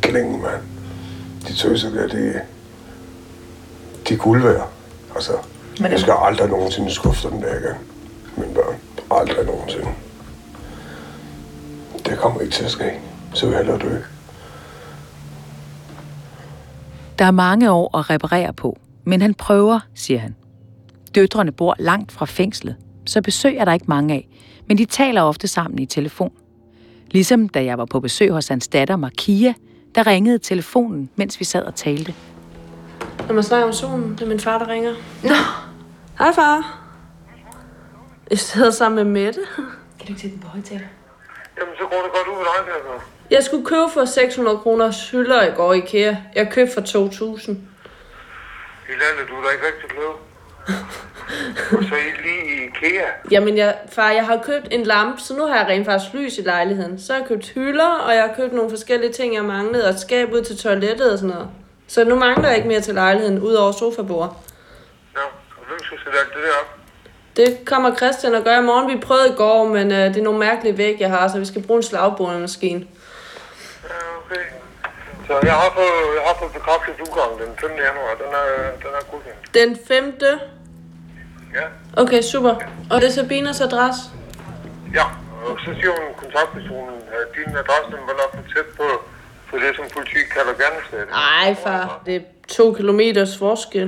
kling, 0.10 0.42
mand. 0.42 0.62
De 1.48 1.54
tøser 1.54 1.90
der, 1.90 2.08
de, 2.08 2.42
de 4.10 4.14
er 4.14 4.18
guld 4.18 4.42
værd. 4.44 4.70
Altså, 5.16 5.32
Men 5.78 5.84
jeg 5.84 5.92
det- 5.92 6.00
skal 6.00 6.14
aldrig 6.18 6.50
nogensinde 6.50 6.92
skuffe 6.92 7.30
dem 7.30 7.42
der 7.42 7.48
igen. 7.54 7.76
Mine 8.38 8.54
børn. 8.54 8.76
Aldrig 9.12 9.46
nogensinde. 9.46 9.88
Det 12.06 12.18
kommer 12.18 12.42
ikke 12.42 12.54
til 12.54 12.64
at 12.66 12.72
ske. 12.72 12.92
Så 13.34 13.46
vil 13.46 13.56
jeg 13.56 13.66
hellere 13.66 13.80
dø. 13.90 13.98
Der 17.20 17.26
er 17.26 17.32
mange 17.32 17.72
år 17.72 17.98
at 17.98 18.10
reparere 18.10 18.54
på, 18.54 18.78
men 19.04 19.22
han 19.22 19.34
prøver, 19.34 19.80
siger 19.96 20.20
han. 20.20 20.36
Døtrene 21.16 21.52
bor 21.52 21.76
langt 21.80 22.12
fra 22.12 22.26
fængslet, 22.26 22.76
så 23.06 23.22
besøg 23.22 23.58
er 23.58 23.66
der 23.66 23.74
ikke 23.74 23.86
mange 23.88 24.14
af, 24.14 24.28
men 24.68 24.78
de 24.78 24.86
taler 24.86 25.22
ofte 25.22 25.48
sammen 25.48 25.80
i 25.80 25.86
telefon. 25.86 26.32
Ligesom 27.12 27.50
da 27.50 27.64
jeg 27.64 27.78
var 27.78 27.86
på 27.86 28.00
besøg 28.00 28.32
hos 28.32 28.48
hans 28.48 28.68
datter 28.68 28.96
Markia, 28.96 29.54
der 29.98 30.08
ringede 30.08 30.40
telefonen, 30.40 31.10
mens 31.16 31.40
vi 31.40 31.46
sad 31.46 31.64
og 31.64 31.76
talte. 31.76 32.16
Når 33.28 33.34
man 33.34 33.44
snakker 33.44 33.68
om 33.68 33.74
solen, 33.74 34.12
det 34.12 34.22
er 34.22 34.26
min 34.26 34.40
far, 34.40 34.58
der 34.58 34.68
ringer. 34.68 34.94
Nå. 35.24 35.36
Hej 36.20 36.32
far. 36.34 36.80
Jeg 38.30 38.40
sidder 38.40 38.72
sammen 38.72 38.96
med 38.96 39.22
Mette. 39.24 39.42
Kan 39.56 40.08
du 40.08 40.08
ikke 40.08 40.22
sætte 40.22 40.36
den 40.36 40.44
på 40.44 40.48
højtaler? 40.48 40.88
Jamen, 41.60 41.76
så 41.78 41.84
går 41.84 42.02
det 42.04 42.12
godt 42.18 42.28
ud 42.28 42.38
med 42.38 42.46
dig, 42.46 42.76
altså. 42.76 43.06
Jeg 43.32 43.44
skulle 43.44 43.66
købe 43.66 43.90
for 43.94 44.06
600 44.06 44.58
kroner 44.58 45.12
hylder 45.12 45.44
i 45.44 45.52
går 45.56 45.74
i 45.74 45.78
IKEA. 45.78 46.16
Jeg 46.36 46.52
købte 46.52 46.74
for 46.74 46.82
2.000. 46.82 47.52
I 48.90 48.96
landet, 49.04 49.24
du 49.30 49.36
er 49.36 49.44
da 49.44 49.50
ikke 49.50 49.66
rigtig 49.68 49.90
klog. 49.90 50.20
Og 51.78 51.84
så 51.84 51.96
I 51.96 52.22
lige 52.24 52.46
i 52.46 52.66
IKEA. 52.66 53.08
Jamen, 53.32 53.58
jeg, 53.58 53.76
far, 53.90 54.12
jeg 54.12 54.26
har 54.26 54.40
købt 54.44 54.68
en 54.72 54.84
lampe, 54.84 55.22
så 55.22 55.34
nu 55.34 55.46
har 55.46 55.58
jeg 55.58 55.68
rent 55.68 55.86
faktisk 55.86 56.14
lys 56.14 56.38
i 56.38 56.42
lejligheden. 56.42 57.00
Så 57.00 57.14
har 57.14 57.20
jeg 57.20 57.28
købt 57.28 57.50
hylder, 57.50 57.90
og 57.90 58.14
jeg 58.16 58.22
har 58.22 58.34
købt 58.36 58.54
nogle 58.54 58.70
forskellige 58.70 59.14
ting, 59.14 59.36
jeg 59.36 59.44
manglede, 59.44 59.84
og 59.84 59.90
et 59.90 60.00
skab 60.00 60.34
ud 60.34 60.42
til 60.42 60.58
toilettet 60.58 61.12
og 61.12 61.18
sådan 61.18 61.34
noget. 61.36 61.50
Så 61.88 62.04
nu 62.04 62.16
mangler 62.16 62.48
jeg 62.48 62.58
ikke 62.58 62.68
mere 62.68 62.82
til 62.82 62.94
lejligheden, 62.94 63.40
udover 63.40 63.72
sofabord. 63.72 64.38
Ja, 65.16 65.22
og 65.58 65.64
hvem 65.68 65.80
skal 65.84 65.98
sætte 66.04 66.20
alt 66.20 66.34
det 66.34 66.44
der 66.44 66.50
op? 66.62 66.78
Det 67.38 67.66
kommer 67.66 67.96
Christian 67.96 68.36
og 68.36 68.44
gør 68.44 68.60
i 68.60 68.64
morgen. 68.64 68.96
Vi 68.96 69.02
prøvede 69.02 69.30
i 69.30 69.36
går, 69.38 69.68
men 69.68 69.92
øh, 69.92 69.98
det 69.98 70.18
er 70.18 70.24
nogle 70.24 70.40
mærkelige 70.40 70.78
væg, 70.78 70.98
jeg 71.00 71.10
har, 71.10 71.28
så 71.28 71.40
vi 71.40 71.46
skal 71.46 71.64
bruge 71.64 71.78
en 71.78 71.84
slagbordemaskine. 71.84 72.88
Ja, 73.84 73.96
okay. 74.26 74.44
Så 75.28 75.34
jeg 75.44 75.54
har 75.54 75.72
fået, 75.76 76.16
jeg 76.16 76.24
har 76.28 76.36
fået 76.40 76.52
bekræftet 76.54 76.94
udgangen 77.02 77.40
den 77.40 77.58
5. 77.62 77.70
januar. 77.70 78.14
Den 78.24 78.32
er, 78.42 78.48
den 78.84 78.92
er 79.00 79.12
godkendt. 79.12 79.54
Den 79.54 79.78
femte. 79.88 80.40
Ja. 81.60 81.66
Okay, 82.04 82.22
super. 82.22 82.54
Og 82.92 82.96
det 83.02 83.08
er 83.08 83.16
Sabinas 83.20 83.62
adresse? 83.62 84.02
Ja, 84.98 85.06
og 85.48 85.54
så 85.64 85.70
siger 85.80 85.92
hun 86.00 86.10
kontaktpersonen, 86.24 87.00
at 87.20 87.28
din 87.38 87.52
adresse 87.64 87.88
den 87.96 88.04
var 88.10 88.16
nok 88.22 88.32
for 88.38 88.44
tæt 88.54 88.68
på, 88.80 88.88
på 89.50 89.56
det, 89.64 89.70
som 89.78 89.86
politik 89.96 90.26
kalder 90.36 90.54
gerningsstedet. 90.62 91.08
Ej, 91.40 91.56
far. 91.64 92.02
Det 92.06 92.16
er 92.16 92.24
to 92.58 92.74
kilometers 92.74 93.38
forskel. 93.38 93.88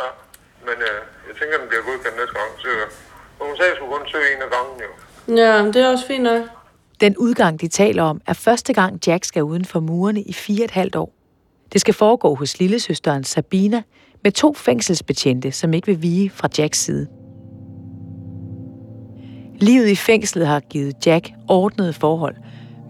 Ja. 0.00 0.08
Men 0.66 0.76
øh, 0.88 0.98
jeg 1.28 1.34
tænker, 1.38 1.54
den 1.62 1.68
bliver 1.70 1.84
godkendt 1.88 2.16
næste 2.20 2.34
gang. 2.38 2.50
Så 2.62 2.68
og 3.38 3.46
hun 3.46 3.56
sagde, 3.56 3.70
at 3.70 3.76
skulle 3.76 3.92
kun 3.96 4.06
søge 4.12 4.28
en 4.34 4.42
af 4.46 4.50
gangen, 4.56 4.76
jo. 4.86 4.90
Ja, 5.42 5.52
det 5.72 5.76
er 5.76 5.88
også 5.88 6.06
fint 6.06 6.22
nok. 6.22 6.42
Den 7.00 7.16
udgang, 7.16 7.60
de 7.60 7.68
taler 7.68 8.02
om, 8.02 8.20
er 8.26 8.32
første 8.32 8.72
gang 8.72 9.00
Jack 9.06 9.24
skal 9.24 9.42
uden 9.42 9.64
for 9.64 9.80
murene 9.80 10.22
i 10.22 10.32
fire 10.32 10.60
og 10.60 10.64
et 10.64 10.70
halvt 10.70 10.96
år. 10.96 11.12
Det 11.72 11.80
skal 11.80 11.94
foregå 11.94 12.34
hos 12.34 12.58
lillesøsteren 12.58 13.24
Sabina 13.24 13.82
med 14.24 14.32
to 14.32 14.54
fængselsbetjente, 14.54 15.52
som 15.52 15.74
ikke 15.74 15.86
vil 15.86 16.02
vige 16.02 16.30
fra 16.30 16.48
Jacks 16.58 16.78
side. 16.78 17.06
Livet 19.60 19.88
i 19.88 19.96
fængslet 19.96 20.46
har 20.46 20.60
givet 20.60 21.06
Jack 21.06 21.32
ordnede 21.48 21.92
forhold, 21.92 22.34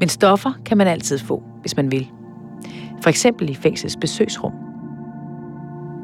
men 0.00 0.08
stoffer 0.08 0.52
kan 0.66 0.78
man 0.78 0.86
altid 0.86 1.18
få, 1.18 1.42
hvis 1.60 1.76
man 1.76 1.90
vil. 1.90 2.08
For 3.02 3.10
eksempel 3.10 3.50
i 3.50 3.54
fængslets 3.54 3.96
besøgsrum. 4.00 4.52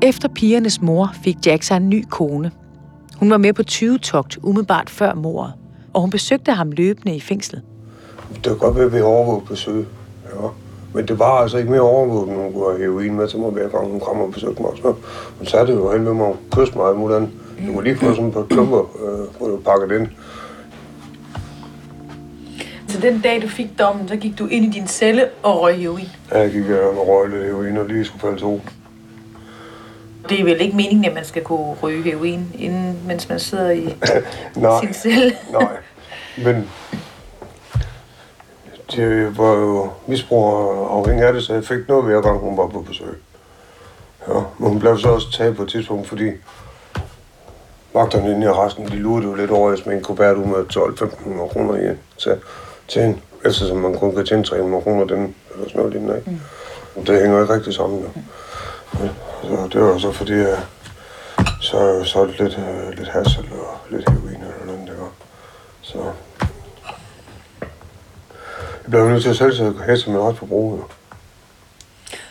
Efter 0.03 0.29
pigernes 0.29 0.81
mor 0.81 1.11
fik 1.25 1.37
Jack 1.47 1.63
sig 1.63 1.77
en 1.77 1.89
ny 1.89 2.05
kone. 2.11 2.51
Hun 3.17 3.31
var 3.31 3.39
med 3.39 3.53
på 3.53 3.63
20-togt 3.71 4.39
umiddelbart 4.43 4.91
før 4.91 5.15
mordet, 5.15 5.53
og 5.93 6.01
hun 6.01 6.11
besøgte 6.11 6.53
ham 6.53 6.71
løbende 6.71 7.17
i 7.17 7.21
fængslet. 7.21 7.63
Det 8.45 8.53
var 8.53 8.59
godt 8.59 8.79
at 8.79 8.93
vi 8.93 8.99
har 8.99 9.43
besøg. 9.49 9.87
Ja. 10.25 10.49
Men 10.95 11.09
det 11.09 11.19
var 11.19 11.25
altså 11.41 11.59
ikke 11.59 11.71
mere 11.71 11.81
overvåget, 11.81 12.29
når 12.29 12.43
hun 12.43 12.53
kunne 12.53 12.67
have 12.71 12.79
heroin 12.81 13.15
med 13.15 13.29
til 13.29 13.39
mig 13.39 13.51
hver 13.51 13.69
gang 13.69 13.91
hun 13.91 14.01
kom 14.01 14.21
og 14.21 14.33
besøgte 14.33 14.63
mig. 14.63 14.71
Så 14.77 14.95
hun 15.39 15.47
satte 15.47 15.73
jo 15.73 15.93
hen 15.93 16.05
med 16.05 16.15
mig 16.15 16.27
og 16.27 16.37
kysste 16.57 16.77
mig 16.79 16.87
og 16.87 16.97
muligt 16.97 17.17
andet. 17.17 17.31
Du 17.67 17.73
må 17.73 17.81
lige 17.81 17.97
få 17.97 18.15
sådan 18.15 18.33
på 18.33 18.43
klumper, 18.51 18.79
øh, 18.79 19.39
hvor 19.39 19.49
du 19.49 19.57
pakket 19.57 20.01
ind. 20.01 20.09
Så 22.89 23.01
den 23.01 23.21
dag, 23.21 23.43
du 23.43 23.49
fik 23.49 23.79
dommen, 23.79 24.09
så 24.09 24.17
gik 24.17 24.39
du 24.39 24.47
ind 24.47 24.65
i 24.65 24.69
din 24.79 24.87
celle 24.87 25.25
og 25.43 25.61
røg 25.63 25.75
heroin. 25.77 26.09
Ja, 26.33 26.39
jeg 26.39 26.51
gik 26.51 26.63
øh, 26.63 26.69
med 26.69 27.03
røg 27.09 27.29
lidt 27.31 27.45
heroin 27.45 27.77
og 27.77 27.87
lige 27.87 28.05
skulle 28.05 28.21
falde 28.21 28.37
to. 28.41 28.61
Det 30.29 30.41
er 30.41 30.45
vel 30.45 30.61
ikke 30.61 30.77
meningen, 30.77 31.05
at 31.05 31.15
man 31.15 31.25
skal 31.25 31.43
kunne 31.43 31.75
ryge 31.83 32.03
heroin, 32.03 32.47
inden, 32.59 32.99
mens 33.07 33.29
man 33.29 33.39
sidder 33.39 33.71
i 33.71 33.85
Nej, 34.57 34.81
sin 34.81 34.95
celle? 34.95 35.33
nej. 35.53 35.69
Men 36.45 36.71
det 38.97 39.39
var 39.39 39.53
jo 39.53 39.91
misbrug 40.07 40.45
afhængig 40.91 41.27
af 41.27 41.33
det, 41.33 41.43
så 41.43 41.55
jeg 41.55 41.65
fik 41.65 41.89
noget 41.89 42.05
hver 42.05 42.21
gang, 42.21 42.39
hun 42.39 42.57
var 42.57 42.67
på 42.67 42.81
besøg. 42.81 43.15
Ja, 44.29 44.35
men 44.59 44.69
hun 44.69 44.79
blev 44.79 44.99
så 44.99 45.09
også 45.09 45.33
taget 45.33 45.57
på 45.57 45.63
et 45.63 45.69
tidspunkt, 45.69 46.09
fordi 46.09 46.31
vagterne 47.95 48.31
inde 48.31 48.47
i 48.47 48.51
resten, 48.51 48.89
de 48.89 48.97
lurede 48.97 49.27
jo 49.27 49.35
lidt 49.35 49.51
over, 49.51 49.77
med 49.87 49.97
en 49.97 50.03
kubert 50.03 50.37
ud 50.37 50.45
med 50.45 50.77
12-1500 50.77 51.53
kroner 51.53 51.93
i 51.93 51.97
til, 52.19 52.37
til 52.89 53.03
en, 53.03 53.23
eftersom 53.45 53.77
man 53.77 53.99
kun 53.99 54.15
kan 54.15 54.27
tjene 54.27 54.45
300 54.45 54.83
kroner 54.83 55.05
den, 55.05 55.35
eller 55.55 55.69
sådan 55.69 55.79
noget 55.79 55.93
lignende, 55.93 56.17
ikke? 56.17 56.31
Mm. 56.97 57.05
Det 57.05 57.21
hænger 57.21 57.41
ikke 57.43 57.55
rigtig 57.55 57.75
sammen, 57.75 58.01
jo. 58.01 58.09
Ja, 59.01 59.09
så 59.43 59.69
det 59.73 59.81
var 59.81 59.99
så 59.99 60.13
fordi, 60.13 60.33
jeg 60.33 60.59
så 61.61 62.05
solgte 62.05 62.45
lidt, 62.45 62.59
øh, 62.59 62.99
lidt 62.99 63.09
hash 63.09 63.39
eller 63.39 63.83
lidt 63.91 64.11
heroin 64.11 64.35
eller 64.35 64.67
noget, 64.67 64.81
det 64.89 64.95
var. 64.99 65.11
Så 65.83 65.99
jeg 65.99 66.13
blev 68.91 69.09
nødt 69.09 69.23
til 69.23 69.31
at 69.31 69.37
sælge 69.37 69.57
sig 69.57 69.73
hæse 69.87 70.11
med 70.11 70.21
ret 70.21 70.39
forbrug, 70.39 70.79
jo. 70.79 70.85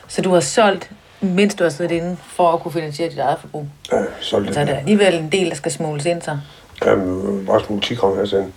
Så 0.08 0.22
du 0.22 0.34
har 0.34 0.40
solgt, 0.40 0.92
mens 1.22 1.56
du 1.56 1.64
har 1.64 1.72
siddet 1.72 1.92
inde, 1.92 2.18
for 2.22 2.52
at 2.52 2.60
kunne 2.60 2.72
finansiere 2.72 3.10
dit 3.10 3.20
eget 3.20 3.40
forbrug? 3.40 3.68
Ja, 3.92 3.98
jeg 3.98 4.08
solgte 4.22 4.54
Så 4.54 4.60
er 4.60 4.66
der 4.66 4.78
alligevel 4.78 5.16
en 5.16 5.32
del, 5.32 5.50
der 5.50 5.56
skal 5.56 5.72
smugles 5.72 6.06
ind 6.06 6.22
så? 6.22 6.38
Jamen, 6.86 7.46
bare 7.46 7.66
smule 7.66 7.82
10 7.82 7.96
gram 7.96 8.16
her 8.16 8.26
sen. 8.26 8.54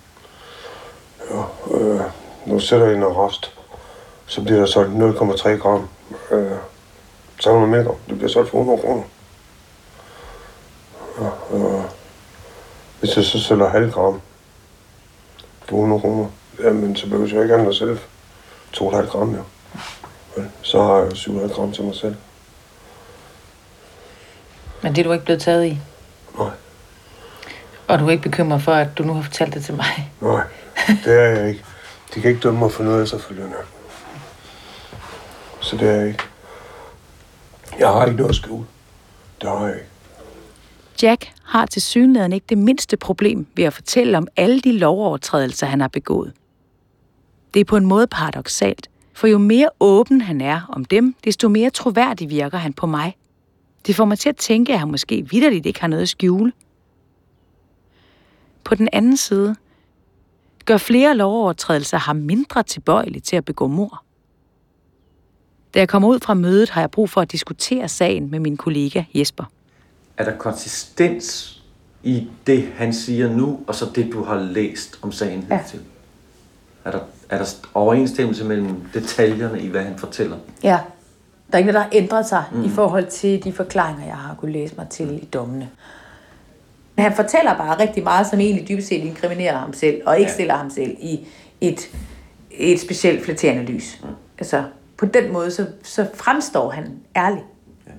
Ja, 1.31 1.77
øh, 1.77 2.01
nu 2.47 2.61
sætter 2.61 2.87
jeg 2.87 2.97
en 2.97 3.03
arrest. 3.03 3.53
Så 4.27 4.43
bliver 4.43 4.59
der 4.59 4.67
solgt 4.67 4.93
0,3 4.93 5.49
gram. 5.49 5.89
Øh, 6.31 6.51
300 7.41 7.71
milligram. 7.71 7.97
Det 8.09 8.17
bliver 8.17 8.31
solgt 8.31 8.51
for 8.51 8.59
100 8.59 8.83
kroner. 8.83 9.03
Ja, 11.21 11.57
øh, 11.57 11.85
hvis 13.01 13.17
jeg 13.17 13.25
så 13.25 13.41
sælger 13.41 13.69
halv 13.69 13.91
gram 13.91 14.21
for 15.69 15.77
100 15.77 16.01
kroner, 16.01 16.27
jamen 16.61 16.97
så 16.97 17.07
behøver 17.09 17.29
jeg 17.35 17.43
ikke 17.43 17.55
andet 17.55 17.77
sælge 17.77 17.99
2,5 18.77 19.11
gram, 19.11 19.35
jo. 19.35 19.43
Så 20.63 20.83
har 20.83 20.97
jeg 20.97 21.13
7,5 21.13 21.55
gram 21.55 21.73
til 21.73 21.85
mig 21.85 21.95
selv. 21.95 22.15
Men 24.83 24.93
det 24.95 25.01
er 25.01 25.05
du 25.05 25.13
ikke 25.13 25.25
blevet 25.25 25.43
taget 25.43 25.67
i? 25.67 25.79
Nej, 26.39 26.51
Og 27.89 27.99
du 27.99 28.07
er 28.07 28.11
ikke 28.11 28.23
bekymret 28.23 28.63
for, 28.63 28.73
at 28.73 28.89
du 28.99 29.03
nu 29.03 29.15
har 29.15 29.23
fortalt 29.23 29.55
det 29.55 29.65
til 29.65 29.75
mig? 29.75 30.13
nej, 30.21 30.45
det 31.05 31.21
er 31.21 31.29
jeg 31.29 31.49
ikke. 31.49 31.65
De 32.15 32.21
kan 32.21 32.31
ikke 32.31 32.43
dømme 32.43 32.59
mig 32.61 32.73
for 32.73 32.83
noget 32.83 33.03
efterfølgende. 33.03 33.57
Så 35.61 35.77
det 35.77 35.89
er 35.89 35.93
jeg 35.93 36.09
ikke. 36.09 36.23
Jeg 37.79 37.89
har 37.89 38.05
ikke 38.05 38.17
noget 38.17 38.31
at 38.31 38.37
skjule. 38.37 38.67
Det 39.41 39.49
har 39.51 39.67
jeg 39.67 39.75
ikke. 39.75 39.87
Jack 41.03 41.33
har 41.45 41.67
til 41.67 41.83
synligheden 41.83 42.33
ikke 42.33 42.47
det 42.49 42.59
mindste 42.59 42.97
problem 42.97 43.47
ved 43.57 43.65
at 43.65 43.73
fortælle 43.75 44.19
om 44.19 44.29
alle 44.37 44.61
de 44.61 44.79
lovovertrædelser, 44.79 45.67
han 45.67 45.81
har 45.81 45.89
begået. 45.89 46.33
Det 47.55 47.61
er 47.61 47.65
på 47.65 47.77
en 47.77 47.87
måde 47.87 48.07
paradoxalt, 48.07 48.91
for 49.13 49.27
jo 49.27 49.39
mere 49.39 49.69
åben 49.81 50.21
han 50.21 50.41
er 50.41 50.61
om 50.69 50.85
dem, 50.85 51.15
desto 51.25 51.49
mere 51.49 51.71
troværdig 51.71 52.31
virker 52.31 52.59
han 52.59 52.73
på 52.73 52.87
mig. 52.87 53.17
Det 53.87 53.97
får 53.97 54.05
mig 54.05 54.19
til 54.19 54.29
at 54.29 54.37
tænke, 54.37 54.73
at 54.73 54.79
han 54.79 54.91
måske 54.91 55.27
vidderligt 55.31 55.67
ikke 55.67 55.81
har 55.81 55.89
noget 55.89 56.03
at 56.03 56.09
skjule. 56.09 56.53
På 58.65 58.75
den 58.75 58.89
anden 58.93 59.17
side 59.17 59.57
gør 60.65 60.77
flere 60.77 61.17
lovovertrædelser 61.17 61.99
ham 61.99 62.17
mindre 62.17 62.63
tilbøjelig 62.63 63.23
til 63.23 63.37
at 63.37 63.45
begå 63.45 63.67
mord. 63.67 64.05
Da 65.75 65.79
jeg 65.79 65.89
kommer 65.89 66.09
ud 66.09 66.21
fra 66.21 66.35
mødet, 66.35 66.71
har 66.71 66.81
jeg 66.81 66.91
brug 66.91 67.11
for 67.11 67.21
at 67.21 67.33
diskutere 67.33 67.89
sagen 67.89 68.31
med 68.31 68.41
min 68.41 68.57
kollega 68.57 69.05
Jesper. 69.15 69.45
Er 70.17 70.25
der 70.25 70.37
konsistens 70.37 71.59
i 72.03 72.29
det, 72.47 72.73
han 72.77 72.95
siger 72.95 73.37
nu, 73.37 73.61
og 73.67 73.75
så 73.75 73.87
det, 73.95 74.13
du 74.13 74.23
har 74.23 74.41
læst 74.41 74.99
om 75.03 75.13
sagen 75.13 75.47
Ja. 75.51 75.63
hidtil? 75.63 75.81
Er 76.85 76.91
der, 76.91 77.01
er 77.33 77.39
der 77.39 77.55
overensstemmelse 77.75 78.45
mellem 78.45 78.83
detaljerne 78.95 79.61
i, 79.61 79.69
hvad 79.69 79.83
han 79.83 79.99
fortæller? 79.99 80.37
Ja. 80.63 80.79
Der 81.47 81.53
er 81.53 81.59
ikke 81.59 81.73
noget, 81.73 81.75
der 81.75 81.97
har 81.99 82.03
ændret 82.03 82.27
sig 82.27 82.45
mm. 82.53 82.65
i 82.65 82.69
forhold 82.69 83.07
til 83.07 83.45
de 83.45 83.53
forklaringer, 83.53 84.07
jeg 84.07 84.15
har 84.17 84.35
kunne 84.35 84.53
læse 84.53 84.75
mig 84.77 84.89
til 84.89 85.23
i 85.23 85.25
dommene. 85.25 85.69
Men 86.97 87.03
han 87.03 87.13
fortæller 87.13 87.57
bare 87.57 87.79
rigtig 87.81 88.03
meget, 88.05 88.27
som 88.27 88.41
egentlig 88.41 88.69
dybest 88.69 88.89
set 88.89 89.05
inkriminerer 89.05 89.59
ham 89.59 89.73
selv, 89.73 90.03
og 90.07 90.19
ikke 90.19 90.31
Ja. 90.31 90.35
stiller 90.35 90.55
ham 90.55 90.71
selv 90.71 90.91
i 91.01 91.27
et, 91.61 91.91
et 92.51 92.81
specielt 92.81 93.25
flatterende 93.25 93.63
lys. 93.63 94.01
Mm. 94.03 94.09
Altså, 94.39 94.65
på 94.97 95.07
den 95.07 95.33
måde, 95.33 95.51
så, 95.51 95.67
så 95.83 96.07
fremstår 96.15 96.71
han 96.71 96.99
ærlig. 97.17 97.43
Ja. 97.87 97.93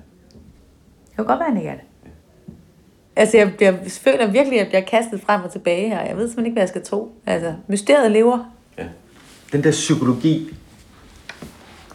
Det 1.06 1.16
kan 1.16 1.24
godt 1.24 1.38
være, 1.40 1.48
han 1.48 1.56
ikke 1.56 1.68
er 1.70 1.74
det. 1.74 1.84
Altså, 3.16 3.36
jeg, 3.36 3.52
jeg 3.60 3.78
føler 3.90 4.26
virkelig, 4.26 4.58
at 4.60 4.64
jeg 4.64 4.66
bliver 4.68 5.00
kastet 5.00 5.20
frem 5.20 5.42
og 5.44 5.52
tilbage 5.52 5.88
her. 5.88 6.00
Jeg 6.00 6.16
ved 6.16 6.28
simpelthen 6.28 6.46
ikke, 6.46 6.54
hvad 6.54 6.62
jeg 6.62 6.68
skal 6.68 6.84
tro. 6.84 7.12
Altså, 7.26 7.54
mysteriet 7.66 8.10
lever. 8.10 8.52
Ja. 8.78 8.84
Den 9.54 9.64
der 9.64 9.70
psykologi, 9.70 10.56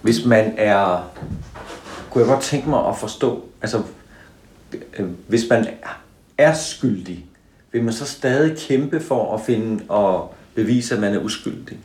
hvis 0.02 0.26
man 0.26 0.54
er... 0.58 1.12
Kunne 2.10 2.24
jeg 2.24 2.34
godt 2.34 2.43
tænke 2.43 2.69
mig 2.69 2.88
at 2.88 2.98
forstå, 2.98 3.45
altså, 3.62 3.84
øh, 4.98 5.10
hvis 5.28 5.45
man 5.50 5.67
er 6.38 6.54
skyldig, 6.54 7.26
vil 7.72 7.84
man 7.84 7.93
så 7.93 8.06
stadig 8.06 8.58
kæmpe 8.58 9.00
for 9.00 9.36
at 9.36 9.41
finde 9.41 9.84
og 9.88 10.36
bevise, 10.56 10.95
at 10.95 11.02
man 11.02 11.13
er 11.13 11.19
uskyldig? 11.19 11.78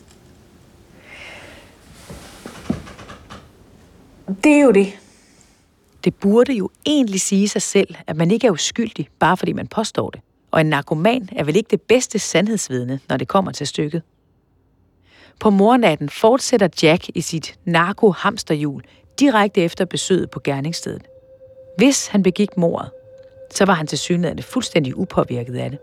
Det 4.44 4.52
er 4.52 4.62
jo 4.62 4.70
det. 4.70 4.92
Det 6.04 6.14
burde 6.14 6.52
jo 6.52 6.70
egentlig 6.86 7.20
sige 7.20 7.48
sig 7.48 7.62
selv, 7.62 7.94
at 8.06 8.16
man 8.16 8.30
ikke 8.30 8.46
er 8.46 8.50
uskyldig, 8.50 9.08
bare 9.18 9.36
fordi 9.36 9.52
man 9.52 9.66
påstår 9.66 10.10
det. 10.10 10.20
Og 10.50 10.60
en 10.60 10.66
narkoman 10.66 11.28
er 11.32 11.44
vel 11.44 11.56
ikke 11.56 11.70
det 11.70 11.82
bedste 11.82 12.18
sandhedsvidne, 12.18 13.00
når 13.08 13.16
det 13.16 13.28
kommer 13.28 13.52
til 13.52 13.66
stykket. 13.66 14.02
På 15.40 15.50
mornatten 15.50 16.08
fortsætter 16.08 16.68
Jack 16.82 17.08
i 17.14 17.20
sit 17.20 17.54
narko-hamsterhjul 17.64 18.82
direkte 19.20 19.62
efter 19.62 19.84
besøget 19.84 20.30
på 20.30 20.40
gerningsstedet. 20.44 21.02
Hvis 21.76 22.06
han 22.06 22.22
begik 22.22 22.56
mordet, 22.56 22.90
så 23.50 23.64
var 23.64 23.74
han 23.74 23.86
til 23.86 23.98
synligheden 23.98 24.42
fuldstændig 24.42 24.98
upåvirket 24.98 25.56
af 25.56 25.70
det. 25.70 25.78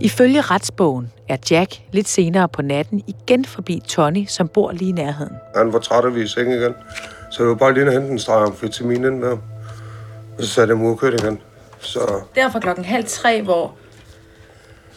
Ifølge 0.00 0.40
retsbogen 0.40 1.12
er 1.28 1.36
Jack 1.50 1.82
lidt 1.92 2.08
senere 2.08 2.48
på 2.48 2.62
natten 2.62 3.02
igen 3.06 3.44
forbi 3.44 3.82
Tony, 3.88 4.26
som 4.26 4.48
bor 4.48 4.72
lige 4.72 4.88
i 4.88 4.92
nærheden. 4.92 5.32
Han 5.56 5.72
var 5.72 5.78
træt 5.78 6.04
af 6.04 6.14
vi 6.14 6.22
i 6.22 6.26
seng 6.26 6.52
igen. 6.52 6.74
Så 7.30 7.42
jeg 7.42 7.48
var 7.48 7.54
bare 7.54 7.74
lige 7.74 7.92
hente 7.92 8.08
en 8.08 8.18
streg 8.18 8.42
amfetamin 8.42 9.04
ind 9.04 9.18
med 9.18 9.28
ham. 9.28 9.42
Og 10.38 10.44
så 10.44 10.48
satte 10.48 10.74
jeg 10.74 10.78
mig 10.78 10.96
igen. 11.02 11.40
Så 11.80 12.20
Derfor 12.34 12.60
klokken 12.60 12.84
halv 12.84 13.04
tre, 13.08 13.42
hvor 13.42 13.74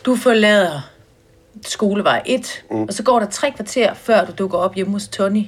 du 0.05 0.15
forlader 0.15 0.81
skolevej 1.67 2.21
1, 2.25 2.63
mm. 2.71 2.83
og 2.83 2.93
så 2.93 3.03
går 3.03 3.19
der 3.19 3.25
tre 3.27 3.51
kvarter, 3.51 3.93
før 3.93 4.25
du 4.25 4.31
dukker 4.37 4.57
op 4.57 4.73
hjemme 4.73 4.93
hos 4.93 5.07
Tony. 5.07 5.45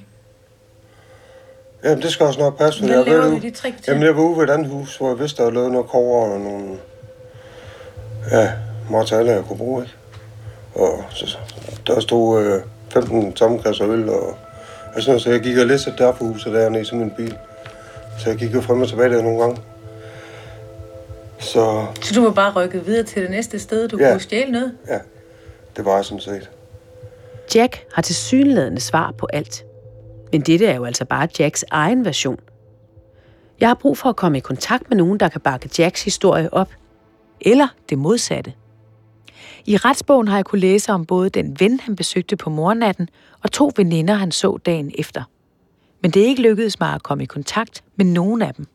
Jamen, 1.83 2.01
det 2.01 2.11
skal 2.11 2.25
også 2.25 2.39
nok 2.39 2.57
passe. 2.57 2.85
Hvad 2.85 2.97
jeg 2.97 3.05
laver 3.05 3.23
du 3.29 3.37
de 3.37 3.49
tre 3.51 3.71
kvarter? 3.71 3.91
Jamen, 3.91 4.03
jeg 4.07 4.15
var 4.15 4.21
ude 4.23 4.37
ved 4.37 4.43
et 4.43 4.49
andet 4.49 4.67
hus, 4.71 4.97
hvor 4.97 5.07
jeg 5.09 5.19
vidste, 5.19 5.37
der 5.37 5.43
var 5.43 5.51
lavet 5.51 5.71
noget 5.71 5.87
kover 5.87 6.25
og 6.33 6.39
nogle... 6.39 6.77
Ja, 8.31 8.51
materialer, 8.91 9.31
jeg 9.33 9.43
kunne 9.43 9.57
bruge, 9.57 9.83
ikke? 9.83 9.95
Og 10.75 11.03
så, 11.09 11.37
der 11.87 11.99
stod 11.99 12.41
øh, 12.43 12.61
15 12.89 13.33
tomme 13.33 13.59
kasser 13.61 13.87
øl 13.89 14.09
og... 14.09 14.37
Altså, 14.95 15.19
så 15.19 15.29
jeg 15.29 15.39
gik 15.39 15.57
og 15.57 15.65
læste 15.65 15.93
der 15.97 16.11
på 16.11 16.25
huset 16.25 16.53
dernede 16.53 16.81
i 16.81 16.85
sådan 16.85 17.01
en 17.01 17.11
bil. 17.17 17.37
Så 18.19 18.29
jeg 18.29 18.37
gik 18.39 18.53
jo 18.53 18.61
frem 18.61 18.81
og 18.81 18.87
tilbage 18.87 19.09
der 19.09 19.21
nogle 19.21 19.39
gange. 19.39 19.61
Så 21.39 21.85
Så 22.01 22.13
du 22.15 22.23
var 22.23 22.31
bare 22.31 22.51
rykket 22.53 22.85
videre 22.87 23.03
til 23.03 23.21
det 23.21 23.31
næste 23.31 23.59
sted, 23.59 23.87
du 23.87 23.97
Ja. 23.97 24.11
kunne 24.11 24.19
stjæle 24.21 24.51
noget? 24.51 24.73
ja, 24.87 24.99
det 25.75 25.85
var 25.85 25.95
jeg 25.95 26.05
sådan 26.05 26.21
set. 26.21 26.49
Jack 27.55 27.85
har 27.93 28.01
til 28.01 28.15
synlædende 28.15 28.81
svar 28.81 29.11
på 29.11 29.27
alt. 29.33 29.65
Men 30.31 30.41
dette 30.41 30.65
er 30.65 30.75
jo 30.75 30.85
altså 30.85 31.05
bare 31.05 31.27
Jacks 31.39 31.65
egen 31.71 32.05
version. 32.05 32.39
Jeg 33.59 33.69
har 33.69 33.73
brug 33.73 33.97
for 33.97 34.09
at 34.09 34.15
komme 34.15 34.37
i 34.37 34.41
kontakt 34.41 34.89
med 34.89 34.97
nogen, 34.97 35.19
der 35.19 35.29
kan 35.29 35.41
bakke 35.41 35.69
Jacks 35.79 36.03
historie 36.03 36.53
op. 36.53 36.73
Eller 37.41 37.67
det 37.89 37.97
modsatte. 37.97 38.53
I 39.65 39.77
retsbogen 39.77 40.27
har 40.27 40.37
jeg 40.37 40.45
kunne 40.45 40.61
læse 40.61 40.91
om 40.91 41.05
både 41.05 41.29
den 41.29 41.59
ven, 41.59 41.79
han 41.79 41.95
besøgte 41.95 42.35
på 42.35 42.49
mornatten, 42.49 43.09
og 43.43 43.51
to 43.51 43.71
veninder, 43.75 44.13
han 44.13 44.31
så 44.31 44.57
dagen 44.57 44.91
efter. 44.97 45.23
Men 46.01 46.11
det 46.11 46.21
er 46.21 46.25
ikke 46.25 46.41
lykkedes 46.41 46.79
mig 46.79 46.93
at 46.93 47.03
komme 47.03 47.23
i 47.23 47.25
kontakt 47.25 47.83
med 47.95 48.05
nogen 48.05 48.41
af 48.41 48.53
dem. 48.53 48.67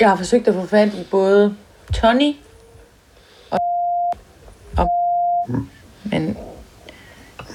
Jeg 0.00 0.08
har 0.08 0.16
forsøgt 0.16 0.48
at 0.48 0.54
få 0.54 0.66
fat 0.66 0.94
i 0.94 1.06
både 1.10 1.56
Tony 1.94 2.32
og... 3.50 3.58
og 4.78 4.88
men 6.10 6.36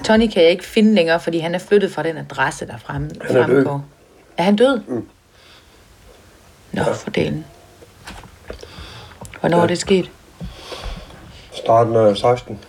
Tony 0.04 0.28
kan 0.28 0.44
jeg 0.44 0.52
ikke 0.52 0.66
finde 0.66 0.96
længere, 0.96 1.20
fordi 1.20 1.40
han 1.40 1.56
er 1.56 1.60
flyttet 1.60 1.92
fra 1.92 2.04
den 2.04 2.18
adresse, 2.18 2.68
der 2.68 2.78
frem, 2.78 3.10
Han 3.22 3.38
er 3.38 3.48
død. 3.48 3.66
Er 4.38 4.44
han 4.44 4.56
død? 4.56 4.82
Mm. 4.88 5.08
Nå, 6.72 6.84
for 6.84 7.10
delen. 7.10 7.46
Hvornår 9.40 9.58
ja. 9.58 9.64
er 9.64 9.68
det 9.68 9.78
sket? 9.78 10.12
Starten 11.52 11.96
af 11.96 12.18
16 12.18 12.60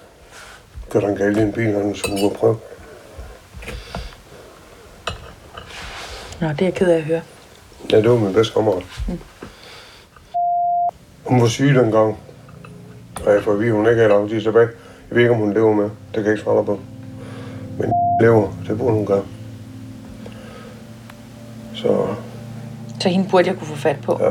kørte 0.91 1.07
han 1.07 1.17
galt 1.17 1.37
i 1.37 1.41
en 1.41 1.53
bil, 1.53 1.73
han 1.73 1.95
skulle 1.95 2.23
ud 2.25 2.31
og 2.31 2.37
prøve. 2.37 2.57
Nå, 6.41 6.49
det 6.49 6.61
er 6.61 6.67
jeg 6.67 6.75
ked 6.75 6.89
af 6.89 6.97
at 6.97 7.03
høre. 7.03 7.23
Ja, 7.91 7.97
det 7.97 8.11
var 8.11 8.17
min 8.17 8.33
bedste 8.33 8.55
kammerat. 8.55 8.83
Hun 11.25 11.41
var 11.41 11.49
syg 11.49 11.75
dengang. 11.75 12.19
Og 13.27 13.33
jeg 13.33 13.43
får 13.43 13.53
at 13.53 13.61
vide, 13.61 13.73
hun 13.73 13.89
ikke 13.89 14.03
er 14.03 14.09
lang 14.09 14.29
tid 14.29 14.43
tilbage. 14.43 14.69
Jeg 15.13 15.17
ved 15.17 15.23
ikke, 15.23 15.35
om 15.35 15.41
hun 15.41 15.53
lever 15.55 15.75
med. 15.75 15.85
Det 15.85 16.15
kan 16.15 16.25
jeg 16.25 16.33
ikke 16.33 16.43
svare 16.43 16.57
dig 16.57 16.67
på. 16.67 16.79
Men 17.79 17.91
lever, 18.23 18.49
det 18.69 18.79
burde 18.79 18.95
hun 18.95 19.07
gøre. 19.07 19.23
Så 21.75 22.07
Så 23.01 23.09
hende 23.09 23.29
burde 23.31 23.49
jeg 23.49 23.57
kunne 23.57 23.67
få 23.67 23.77
fat 23.77 23.97
på. 24.03 24.19
ja, 24.21 24.31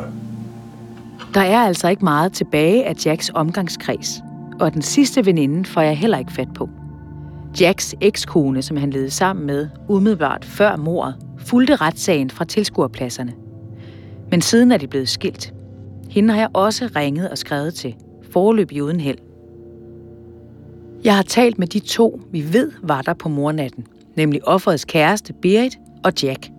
Der 1.33 1.41
er 1.41 1.57
altså 1.59 1.89
ikke 1.89 2.03
meget 2.03 2.33
tilbage 2.33 2.85
af 2.85 2.93
Jacks 3.05 3.31
omgangskreds, 3.33 4.23
og 4.59 4.73
den 4.73 4.81
sidste 4.81 5.25
veninde 5.25 5.65
får 5.65 5.81
jeg 5.81 5.97
heller 5.97 6.17
ikke 6.17 6.33
fat 6.33 6.53
på. 6.55 6.69
Jacks 7.61 7.95
ekskone, 8.01 8.61
som 8.61 8.77
han 8.77 8.89
levede 8.89 9.11
sammen 9.11 9.45
med 9.45 9.67
umiddelbart 9.87 10.45
før 10.45 10.75
mordet, 10.75 11.15
fulgte 11.37 11.75
retssagen 11.75 12.29
fra 12.29 12.45
tilskuerpladserne. 12.45 13.33
Men 14.31 14.41
siden 14.41 14.71
er 14.71 14.77
de 14.77 14.87
blevet 14.87 15.09
skilt. 15.09 15.53
Hende 16.09 16.33
har 16.33 16.39
jeg 16.41 16.49
også 16.53 16.89
ringet 16.95 17.29
og 17.29 17.37
skrevet 17.37 17.73
til, 17.73 17.95
forløbig 18.33 18.83
uden 18.83 18.99
held. 18.99 19.17
Jeg 21.03 21.15
har 21.15 21.23
talt 21.23 21.59
med 21.59 21.67
de 21.67 21.79
to, 21.79 22.21
vi 22.31 22.53
ved 22.53 22.71
var 22.83 23.01
der 23.01 23.13
på 23.13 23.29
mornatten, 23.29 23.87
nemlig 24.15 24.47
offerets 24.47 24.85
kæreste 24.85 25.33
Berit 25.33 25.77
og 26.03 26.13
Jack. 26.23 26.49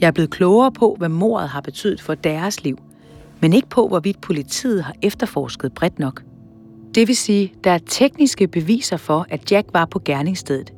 Jeg 0.00 0.06
er 0.06 0.10
blevet 0.10 0.30
klogere 0.30 0.72
på, 0.72 0.94
hvad 0.98 1.08
mordet 1.08 1.48
har 1.48 1.60
betydet 1.60 2.00
for 2.00 2.14
deres 2.14 2.64
liv, 2.64 2.78
men 3.40 3.52
ikke 3.52 3.68
på, 3.68 3.88
hvorvidt 3.88 4.20
politiet 4.20 4.84
har 4.84 4.94
efterforsket 5.02 5.72
bredt 5.74 5.98
nok. 5.98 6.22
Det 6.94 7.08
vil 7.08 7.16
sige, 7.16 7.54
der 7.64 7.70
er 7.70 7.78
tekniske 7.78 8.48
beviser 8.48 8.96
for, 8.96 9.26
at 9.30 9.52
Jack 9.52 9.68
var 9.72 9.84
på 9.84 9.98
gerningsstedet, 10.04 10.72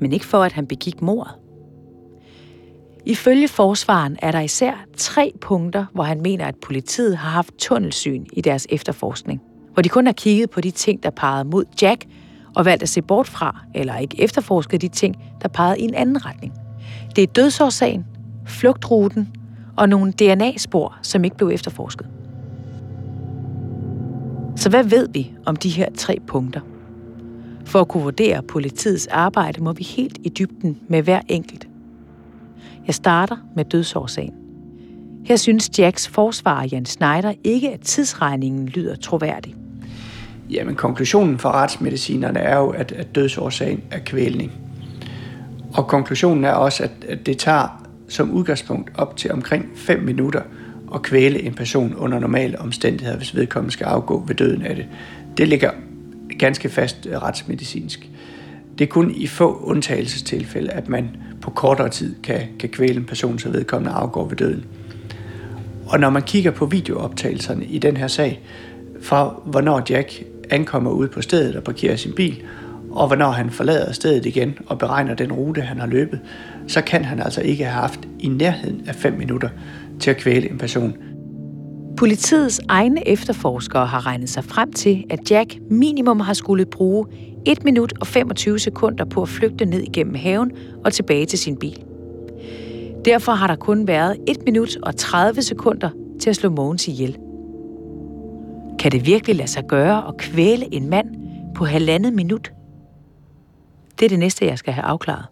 men 0.00 0.12
ikke 0.12 0.26
for, 0.26 0.42
at 0.42 0.52
han 0.52 0.66
begik 0.66 1.02
mordet. 1.02 1.32
Ifølge 3.06 3.48
forsvaren 3.48 4.16
er 4.22 4.32
der 4.32 4.40
især 4.40 4.84
tre 4.96 5.32
punkter, 5.40 5.84
hvor 5.92 6.04
han 6.04 6.20
mener, 6.20 6.46
at 6.46 6.56
politiet 6.56 7.16
har 7.16 7.30
haft 7.30 7.54
tunnelsyn 7.58 8.26
i 8.32 8.40
deres 8.40 8.66
efterforskning. 8.70 9.42
Hvor 9.72 9.82
de 9.82 9.88
kun 9.88 10.06
har 10.06 10.12
kigget 10.12 10.50
på 10.50 10.60
de 10.60 10.70
ting, 10.70 11.02
der 11.02 11.10
pegede 11.10 11.44
mod 11.44 11.64
Jack, 11.82 12.04
og 12.56 12.64
valgt 12.64 12.82
at 12.82 12.88
se 12.88 13.02
bort 13.02 13.28
fra, 13.28 13.60
eller 13.74 13.96
ikke 13.96 14.20
efterforsket 14.20 14.82
de 14.82 14.88
ting, 14.88 15.16
der 15.42 15.48
pegede 15.48 15.78
i 15.78 15.82
en 15.82 15.94
anden 15.94 16.26
retning. 16.26 16.52
Det 17.16 17.22
er 17.22 17.26
dødsårsagen, 17.26 18.06
flugtruten 18.46 19.28
og 19.76 19.88
nogle 19.88 20.12
DNA-spor, 20.12 20.98
som 21.02 21.24
ikke 21.24 21.36
blev 21.36 21.48
efterforsket. 21.48 22.06
Så 24.56 24.70
hvad 24.70 24.84
ved 24.84 25.08
vi 25.12 25.32
om 25.46 25.56
de 25.56 25.68
her 25.68 25.88
tre 25.96 26.18
punkter? 26.26 26.60
For 27.64 27.80
at 27.80 27.88
kunne 27.88 28.02
vurdere 28.02 28.42
politiets 28.42 29.06
arbejde, 29.06 29.62
må 29.62 29.72
vi 29.72 29.84
helt 29.84 30.18
i 30.24 30.28
dybden 30.28 30.78
med 30.88 31.02
hver 31.02 31.20
enkelt. 31.28 31.68
Jeg 32.86 32.94
starter 32.94 33.36
med 33.56 33.64
dødsårsagen. 33.64 34.34
Her 35.24 35.36
synes 35.36 35.78
Jacks 35.78 36.08
forsvarer 36.08 36.68
Jan 36.72 36.84
Schneider 36.84 37.32
ikke, 37.44 37.72
at 37.72 37.80
tidsregningen 37.80 38.66
lyder 38.66 38.96
troværdig. 38.96 39.54
Jamen, 40.52 40.74
konklusionen 40.74 41.38
for 41.38 41.48
retsmedicinerne 41.48 42.38
er 42.38 42.58
jo, 42.58 42.68
at, 42.68 42.92
at 42.92 43.14
dødsårsagen 43.14 43.82
er 43.90 43.98
kvælning. 43.98 44.52
Og 45.74 45.86
konklusionen 45.86 46.44
er 46.44 46.52
også, 46.52 46.82
at, 46.82 46.90
at 47.08 47.26
det 47.26 47.38
tager 47.38 47.88
som 48.08 48.30
udgangspunkt 48.30 48.90
op 48.94 49.16
til 49.16 49.32
omkring 49.32 49.68
5 49.74 50.02
minutter 50.02 50.42
at 50.94 51.02
kvæle 51.02 51.42
en 51.42 51.54
person 51.54 51.94
under 51.94 52.18
normale 52.18 52.60
omstændigheder, 52.60 53.16
hvis 53.16 53.34
vedkommende 53.34 53.72
skal 53.72 53.84
afgå 53.84 54.24
ved 54.26 54.34
døden 54.34 54.62
af 54.62 54.76
det. 54.76 54.86
Det 55.36 55.48
ligger 55.48 55.70
ganske 56.38 56.68
fast 56.68 57.06
øh, 57.06 57.22
retsmedicinsk. 57.22 58.10
Det 58.78 58.84
er 58.84 58.88
kun 58.88 59.10
i 59.14 59.26
få 59.26 59.58
undtagelsestilfælde, 59.62 60.70
at 60.70 60.88
man 60.88 61.10
på 61.40 61.50
kortere 61.50 61.88
tid 61.88 62.14
kan, 62.22 62.40
kan 62.58 62.68
kvæle 62.68 62.94
en 62.94 63.04
person, 63.04 63.38
så 63.38 63.48
vedkommende 63.48 63.94
afgår 63.94 64.28
ved 64.28 64.36
døden. 64.36 64.64
Og 65.86 66.00
når 66.00 66.10
man 66.10 66.22
kigger 66.22 66.50
på 66.50 66.66
videooptagelserne 66.66 67.64
i 67.64 67.78
den 67.78 67.96
her 67.96 68.06
sag, 68.06 68.40
fra 69.02 69.34
hvornår 69.44 69.82
Jack 69.90 70.22
ankommer 70.50 70.90
ud 70.90 71.08
på 71.08 71.22
stedet 71.22 71.56
og 71.56 71.64
parkerer 71.64 71.96
sin 71.96 72.12
bil, 72.12 72.42
og 72.90 73.06
hvornår 73.06 73.30
han 73.30 73.50
forlader 73.50 73.92
stedet 73.92 74.26
igen 74.26 74.58
og 74.66 74.78
beregner 74.78 75.14
den 75.14 75.32
rute, 75.32 75.60
han 75.60 75.78
har 75.78 75.86
løbet, 75.86 76.20
så 76.66 76.80
kan 76.80 77.04
han 77.04 77.20
altså 77.20 77.40
ikke 77.40 77.64
have 77.64 77.80
haft 77.80 78.00
i 78.18 78.28
nærheden 78.28 78.82
af 78.86 78.94
5 78.94 79.12
minutter 79.12 79.48
til 80.00 80.10
at 80.10 80.16
kvæle 80.16 80.50
en 80.50 80.58
person. 80.58 80.94
Politiets 81.96 82.60
egne 82.68 83.08
efterforskere 83.08 83.86
har 83.86 84.06
regnet 84.06 84.28
sig 84.28 84.44
frem 84.44 84.72
til, 84.72 85.04
at 85.10 85.30
Jack 85.30 85.54
minimum 85.70 86.20
har 86.20 86.34
skulle 86.34 86.66
bruge 86.66 87.06
1 87.46 87.64
minut 87.64 87.92
og 88.00 88.06
25 88.06 88.58
sekunder 88.58 89.04
på 89.04 89.22
at 89.22 89.28
flygte 89.28 89.64
ned 89.64 89.80
igennem 89.80 90.14
haven 90.14 90.52
og 90.84 90.92
tilbage 90.92 91.26
til 91.26 91.38
sin 91.38 91.56
bil. 91.56 91.84
Derfor 93.04 93.32
har 93.32 93.46
der 93.46 93.56
kun 93.56 93.86
været 93.86 94.16
1 94.28 94.36
minut 94.44 94.76
og 94.82 94.96
30 94.96 95.42
sekunder 95.42 95.90
til 96.20 96.30
at 96.30 96.36
slå 96.36 96.50
Mogens 96.50 96.88
ihjel. 96.88 97.16
Kan 98.82 98.92
det 98.92 99.06
virkelig 99.06 99.36
lade 99.36 99.48
sig 99.48 99.64
gøre 99.68 100.08
at 100.08 100.16
kvæle 100.16 100.74
en 100.74 100.90
mand 100.90 101.08
på 101.54 101.64
halvandet 101.64 102.12
minut? 102.12 102.52
Det 103.98 104.04
er 104.04 104.08
det 104.08 104.18
næste, 104.18 104.46
jeg 104.46 104.58
skal 104.58 104.72
have 104.72 104.84
afklaret. 104.84 105.26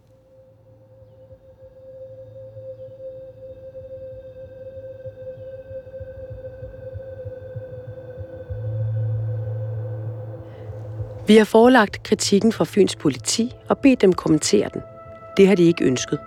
Vi 11.27 11.37
har 11.37 11.45
forelagt 11.45 12.03
kritikken 12.03 12.53
fra 12.53 12.65
Fyns 12.65 12.97
politi 12.97 13.53
og 13.69 13.79
bedt 13.79 14.01
dem 14.01 14.13
kommentere 14.13 14.69
den. 14.75 14.83
Det 15.37 15.49
har 15.49 15.55
de 15.55 15.63
ikke 15.63 15.85
ønsket. 15.85 16.19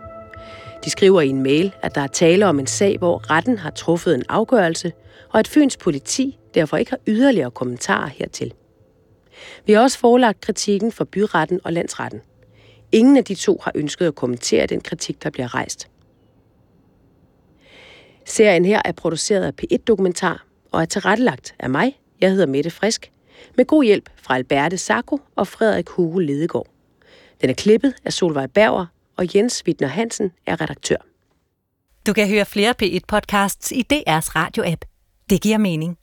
De 0.85 0.89
skriver 0.89 1.21
i 1.21 1.27
en 1.27 1.43
mail, 1.43 1.73
at 1.81 1.95
der 1.95 2.01
er 2.01 2.07
tale 2.07 2.47
om 2.47 2.59
en 2.59 2.67
sag, 2.67 2.97
hvor 2.97 3.29
retten 3.31 3.57
har 3.57 3.69
truffet 3.69 4.15
en 4.15 4.23
afgørelse, 4.29 4.93
og 5.29 5.39
at 5.39 5.47
Fyns 5.47 5.77
politi 5.77 6.39
derfor 6.53 6.77
ikke 6.77 6.91
har 6.91 6.99
yderligere 7.07 7.51
kommentarer 7.51 8.07
hertil. 8.07 8.53
Vi 9.65 9.73
har 9.73 9.81
også 9.81 9.99
forelagt 9.99 10.41
kritikken 10.41 10.91
for 10.91 11.03
byretten 11.03 11.59
og 11.63 11.73
landsretten. 11.73 12.21
Ingen 12.91 13.17
af 13.17 13.25
de 13.25 13.35
to 13.35 13.59
har 13.63 13.71
ønsket 13.75 14.07
at 14.07 14.15
kommentere 14.15 14.65
den 14.65 14.81
kritik, 14.81 15.23
der 15.23 15.29
bliver 15.29 15.55
rejst. 15.55 15.87
Serien 18.25 18.65
her 18.65 18.81
er 18.85 18.91
produceret 18.91 19.43
af 19.43 19.51
P1 19.61 19.77
Dokumentar 19.87 20.45
og 20.71 20.81
er 20.81 20.85
tilrettelagt 20.85 21.55
af 21.59 21.69
mig. 21.69 21.99
Jeg 22.21 22.31
hedder 22.31 22.45
Mette 22.45 22.69
Frisk 22.69 23.11
med 23.57 23.65
god 23.65 23.83
hjælp 23.83 24.09
fra 24.17 24.35
Alberte 24.35 24.77
Sacco 24.77 25.19
og 25.35 25.47
Frederik 25.47 25.89
Hugo 25.89 26.19
Ledegaard. 26.19 26.67
Den 27.41 27.49
er 27.49 27.53
klippet 27.53 27.93
af 28.05 28.13
Solvej 28.13 28.47
Berger, 28.47 28.85
og 29.17 29.35
Jens 29.35 29.63
Wittner 29.67 29.87
Hansen 29.87 30.31
er 30.45 30.61
redaktør. 30.61 30.97
Du 32.05 32.13
kan 32.13 32.29
høre 32.29 32.45
flere 32.45 32.75
P1-podcasts 32.81 33.71
i 33.71 33.85
DR's 33.93 34.35
radio-app. 34.35 34.85
Det 35.29 35.41
giver 35.41 35.57
mening. 35.57 35.97